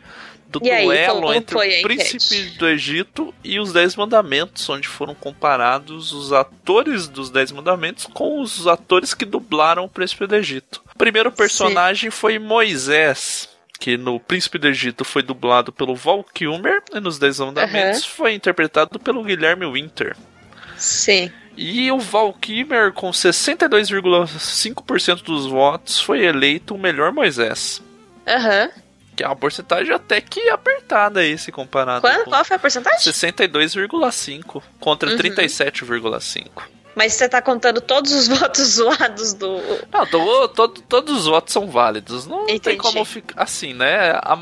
[0.60, 2.18] do E aí, duelo como entre foi a o enquete?
[2.18, 8.06] príncipe do Egito e os Dez Mandamentos, onde foram comparados os atores dos Dez Mandamentos
[8.06, 10.82] com os atores que dublaram o príncipe do Egito.
[10.94, 13.50] O primeiro personagem foi Moisés,
[13.80, 18.34] que no Príncipe do Egito foi dublado pelo Val Kilmer e nos Dez Mandamentos foi
[18.34, 20.16] interpretado pelo Guilherme Winter.
[20.78, 21.32] Sim.
[21.56, 27.82] E o Val Kilmer, com 62,5% dos votos, foi eleito o melhor Moisés.
[28.28, 28.70] Aham.
[29.16, 32.60] Que é uma porcentagem até que apertada aí, se comparado Qual, com qual foi a
[32.60, 33.00] porcentagem?
[33.00, 35.18] 62,5 contra Uhum.
[35.18, 36.64] 37,5.
[36.96, 39.60] Mas você tá contando todos os votos zoados do.
[39.92, 40.06] Não,
[40.48, 42.28] to- todos os votos são válidos.
[42.28, 42.78] Não tem Entendi.
[42.78, 44.12] como ficar assim, né?
[44.12, 44.38] A-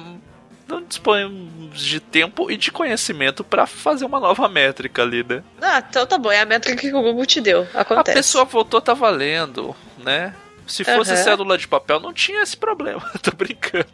[0.68, 5.44] não dispõemos de tempo e de conhecimento pra fazer uma nova métrica ali, né?
[5.62, 7.68] Ah, então tá bom, é a métrica que o Google te deu.
[7.74, 8.12] Acontece.
[8.12, 10.34] A pessoa votou, tá valendo, né?
[10.72, 11.24] Se fosse Aham.
[11.24, 13.02] cédula de papel, não tinha esse problema.
[13.22, 13.86] Tô brincando.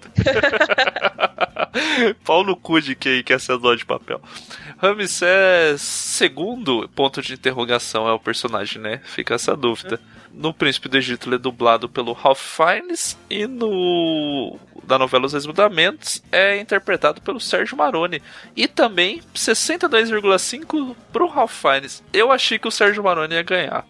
[2.24, 4.22] Pau no cu de quem quer cédula de papel.
[4.78, 9.02] Ramsés segundo ponto de interrogação é o personagem, né?
[9.04, 10.00] Fica essa dúvida.
[10.32, 15.32] No Príncipe do Egito ele é dublado pelo Ralph Fiennes e no da novela Os
[15.32, 18.22] Dez Mudamentos é interpretado pelo Sérgio Maroni
[18.56, 22.04] e também 62,5 pro Ralph Fiennes.
[22.14, 23.84] Eu achei que o Sérgio Maroni ia ganhar.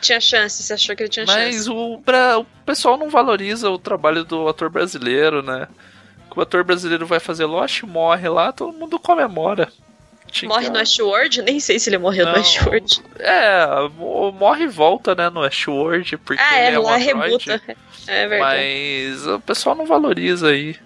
[0.00, 1.70] Tinha chance, você achou que ele tinha Mas chance.
[1.70, 5.66] o, bra- o pessoal não valoriza o trabalho do ator brasileiro, né?
[6.30, 9.72] Que o ator brasileiro vai fazer Lost e morre lá, todo mundo comemora.
[10.30, 11.42] Tinha Morre que- no Westworld?
[11.42, 12.32] Nem sei se ele morreu Não.
[12.32, 13.00] no Westworld.
[13.20, 13.66] É,
[13.96, 17.62] mo- morre e volta, né, no Westworld, porque Ah, é, ele é lá rebuta.
[18.08, 18.60] É verdade.
[18.60, 20.76] Mas o pessoal não valoriza aí.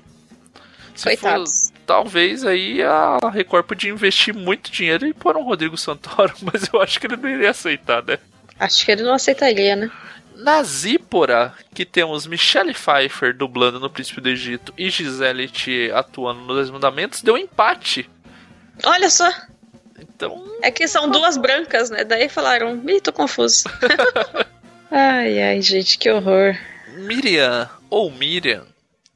[0.94, 1.70] Se Coitados.
[1.70, 6.68] for- talvez aí a Record podia investir muito dinheiro e pôr um Rodrigo Santoro, mas
[6.72, 8.18] eu acho que ele não iria aceitar, né?
[8.60, 9.90] Acho que ele não aceitaria, né?
[10.36, 16.40] Na Zípora, que temos Michelle Pfeiffer dublando no Príncipe do Egito e Gisele Thier atuando
[16.40, 18.08] nos Dez Mandamentos, deu empate.
[18.84, 19.30] Olha só,
[19.98, 22.04] Então, é que são duas brancas, né?
[22.04, 23.64] Daí falaram, ih, tô confuso.
[24.90, 26.56] ai, ai, gente, que horror.
[26.96, 28.66] Miriam, ou Miriam,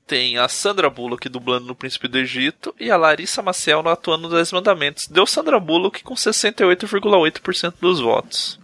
[0.07, 4.32] tem a Sandra Bullock dublando no Príncipe do Egito e a Larissa Maciel atuando nos
[4.36, 5.09] Dez Mandamentos.
[5.09, 8.59] Deu Sandra Bullock com 68,8% dos votos.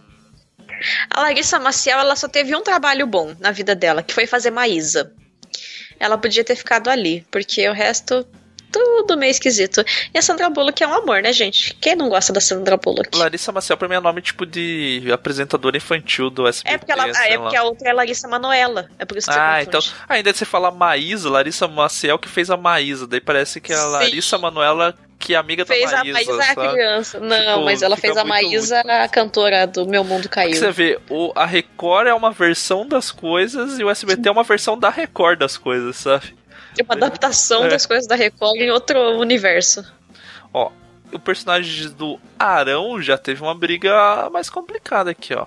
[1.09, 4.51] A Larissa Maciel, ela só teve um trabalho bom na vida dela, que foi fazer
[4.51, 5.11] Maísa.
[5.99, 8.25] Ela podia ter ficado ali, porque o resto,
[8.71, 9.83] tudo meio esquisito.
[10.13, 11.75] E a Sandra Bullock é um amor, né, gente?
[11.75, 13.15] Quem não gosta da Sandra Bullock?
[13.15, 16.73] Larissa Maciel pra mim é nome tipo de apresentadora infantil do SBT.
[16.73, 18.89] É porque, ela, é porque a outra é Larissa Manoela.
[18.97, 19.79] É por isso que Ah, então.
[20.09, 23.05] Ainda você fala Maísa, Larissa Maciel que fez a Maísa.
[23.05, 23.91] Daí parece que é a Sim.
[23.91, 26.13] Larissa Manuela que é amiga Fez da a Maísa.
[26.13, 26.69] Maísa a sabe?
[26.73, 27.19] criança.
[27.19, 30.55] Não, Tipo, mas ela fez a muito, Maísa a cantora do Meu Mundo Porque Caiu.
[30.55, 34.43] Você vê, o, a Record é uma versão das coisas e o SBT é uma
[34.43, 36.35] versão da Record das coisas, sabe?
[36.77, 37.69] É uma adaptação É.
[37.69, 39.85] das coisas da Record em outro universo.
[40.53, 40.71] Ó,
[41.13, 45.45] o personagem do Arão já teve uma briga mais complicada aqui, ó.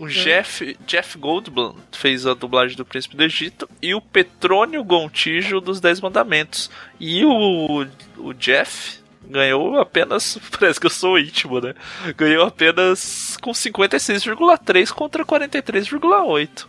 [0.00, 5.60] O Jeff, Jeff Goldblum fez a dublagem do Príncipe do Egito e o Petrônio Gontijo
[5.60, 6.68] dos Dez Mandamentos.
[6.98, 7.86] E o,
[8.18, 8.98] o Jeff
[9.28, 10.38] ganhou apenas.
[10.58, 11.74] Parece que eu sou íntimo, né?
[12.16, 16.66] Ganhou apenas com 56,3 contra 43,8.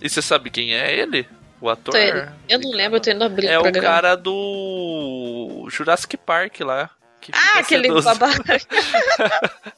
[0.00, 1.26] E você sabe quem é ele?
[1.60, 1.94] O ator?
[2.48, 3.86] Eu não lembro, eu tô indo abrir É o programa.
[3.88, 6.90] cara do Jurassic Park lá.
[7.20, 8.04] que Ah, aquele sedoso.
[8.06, 8.58] babaca.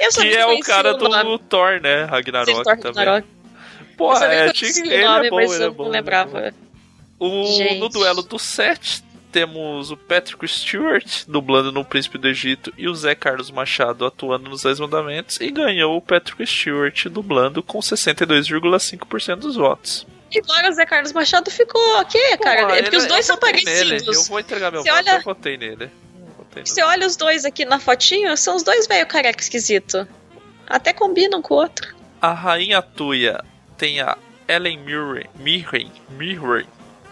[0.00, 1.24] eu Que é o cara nome.
[1.24, 2.04] do Thor, né?
[2.04, 2.92] Ragnarok Thor também.
[3.04, 3.26] Ragnarok.
[3.98, 5.82] Eu só é, tinha- o ele nome, é bom, ele é eu bom.
[5.84, 6.54] não ele é lembrava.
[7.18, 9.02] O, no duelo do set,
[9.32, 14.50] temos o Patrick Stewart dublando no Príncipe do Egito e o Zé Carlos Machado atuando
[14.50, 20.06] nos Dez Mandamentos e ganhou o Patrick Stewart dublando com 62,5% dos votos.
[20.34, 22.66] Embora o Zé Carlos Machado ficou ok, cara.
[22.66, 24.16] Pô, é porque ele- os dois são nele, parecidos.
[24.16, 25.90] Eu vou entregar meu Você voto, olha- eu votei nele.
[26.38, 30.06] Votei Você olha os dois aqui na fotinho, são os dois velho careca esquisito.
[30.66, 31.94] Até combinam com o outro.
[32.20, 33.42] A Rainha Tuia
[33.76, 34.16] tem a
[34.48, 36.66] Ellen Mirren, Mirren, Mirren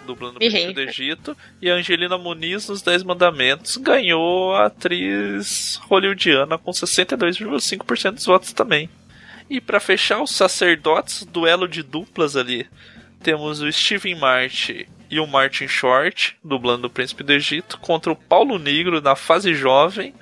[0.07, 1.37] dublando o Príncipe do Egito.
[1.61, 8.53] E a Angelina Muniz nos Dez Mandamentos ganhou a atriz hollywoodiana com 62,5% dos votos
[8.53, 8.89] também.
[9.49, 12.67] E pra fechar os sacerdotes, duelo de duplas ali.
[13.23, 18.17] Temos o Steven Martin e o Martin Short, dublando o Príncipe do Egito, contra o
[18.17, 20.15] Paulo Negro na fase jovem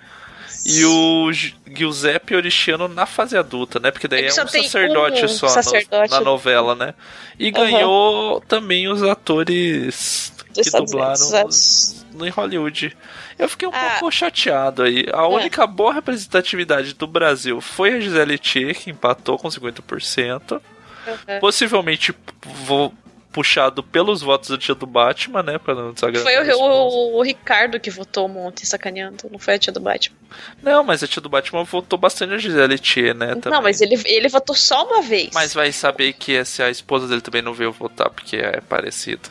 [0.66, 3.90] e o Gi- Giuseppe Oriciano na fase adulta, né?
[3.90, 6.10] Porque daí É que é um sacerdote um só no- sacerdote.
[6.10, 6.94] na novela, né?
[7.38, 12.04] E ganhou também os atores que Estados dublaram Unidos.
[12.12, 12.96] no- em Hollywood.
[13.38, 13.96] Eu fiquei um Ah.
[14.00, 15.06] pouco chateado aí.
[15.12, 20.60] A única boa representatividade do Brasil foi a Gisele Thier, que empatou com 50%.
[21.06, 21.40] Uhum.
[21.40, 22.12] Possivelmente
[22.44, 22.92] vou
[23.38, 25.58] puxado pelos votos do dia do Batman, né?
[25.58, 26.24] Pra não desagradar.
[26.44, 29.78] Foi o, o- o Ricardo que votou um monte sacaneando, não foi a tia do
[29.78, 30.16] Batman.
[30.60, 33.34] Não, mas a tia do Batman votou bastante a Gisele Thier, né?
[33.34, 33.62] Não, também.
[33.62, 35.30] mas ele, ele votou só uma vez.
[35.32, 39.28] Mas vai saber que essa a esposa dele também não veio votar porque é parecida.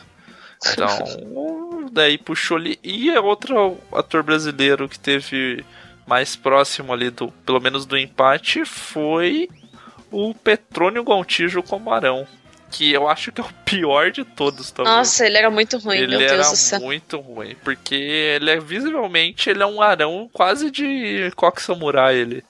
[0.72, 2.78] Então, daí puxou ali.
[2.82, 5.64] E é outro ator brasileiro que teve
[6.06, 9.48] mais próximo ali do, pelo menos do empate, foi
[10.10, 12.26] o Petrônio Gontijo como Arão.
[12.70, 14.96] Que eu acho que é o pior de todos, talvez.
[14.96, 16.80] Nossa, ele era muito ruim, ele meu era Deus do céu.
[16.80, 22.44] muito ruim, porque ele é visivelmente ele é um arão quase de coque samurai ele.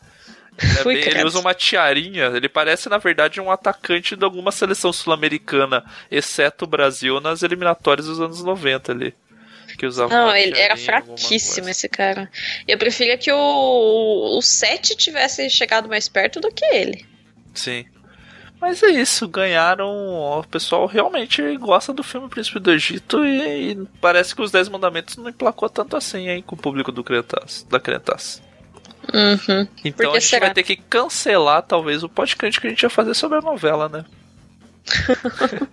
[0.60, 4.50] Ele, é bem- ele usa uma tiarinha, ele parece na verdade um atacante de alguma
[4.50, 9.14] seleção sul-americana, exceto o Brasil nas eliminatórias dos anos 90 ali.
[9.78, 12.28] Que usava Não, ele era fraquíssimo esse cara.
[12.66, 17.06] Eu preferia que o, o Sete tivesse chegado mais perto do que ele.
[17.54, 17.84] Sim.
[18.60, 19.88] Mas é isso, ganharam.
[19.88, 24.68] O pessoal realmente gosta do filme Príncipe do Egito e, e parece que os Dez
[24.68, 28.42] Mandamentos não emplacou tanto assim hein, com o público do Cretas, da Cretas.
[29.14, 29.66] Uhum.
[29.84, 30.46] Então Por que a gente será?
[30.46, 33.88] vai ter que cancelar, talvez, o podcast que a gente ia fazer sobre a novela,
[33.88, 34.04] né?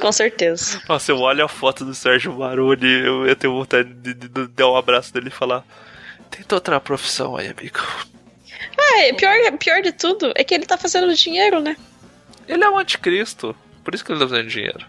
[0.00, 0.80] Com certeza.
[0.88, 4.46] Nossa, eu olho a foto do Sérgio Maroni, eu, eu tenho vontade de, de- de
[4.48, 5.64] dar um abraço dele e falar:
[6.30, 7.78] Tenta outra profissão aí, amigo.
[8.78, 11.76] Ah, e pior, pior de tudo é que ele tá fazendo dinheiro, né?
[12.48, 13.54] Ele é um anticristo,
[13.84, 14.86] por isso que ele tá fazendo dinheiro.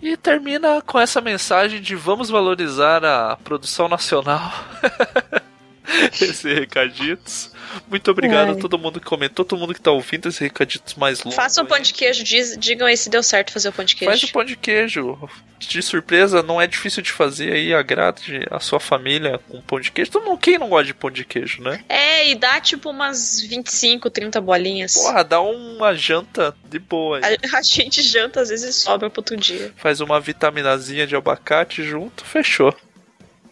[0.00, 4.52] E termina com essa mensagem de vamos valorizar a produção nacional.
[6.20, 7.50] Esse recaditos.
[7.88, 8.54] Muito obrigado Ai.
[8.54, 11.36] a todo mundo que comentou, todo mundo que tá ouvindo esse recaditos mais longo.
[11.36, 11.82] Façam um pão aí.
[11.82, 14.10] de queijo, diz- digam aí se deu certo fazer o pão de queijo.
[14.10, 15.18] Faz o pão de queijo.
[15.58, 19.90] De surpresa, não é difícil de fazer aí, agrade a sua família com pão de
[19.90, 20.10] queijo.
[20.10, 21.84] Todo mundo, quem não gosta de pão de queijo, né?
[21.88, 24.94] É, e dá tipo umas 25, 30 bolinhas.
[24.94, 27.36] Porra, dá uma janta de boa aí.
[27.52, 29.72] A, a gente janta, às vezes sobra pro outro dia.
[29.76, 32.74] Faz uma vitaminazinha de abacate junto, fechou.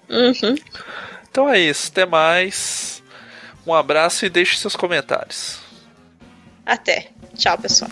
[0.09, 0.55] Uhum.
[1.37, 3.03] Então é isso, até mais.
[3.66, 5.59] Um abraço e deixe seus comentários.
[6.64, 7.11] Até.
[7.37, 7.91] Tchau, pessoal.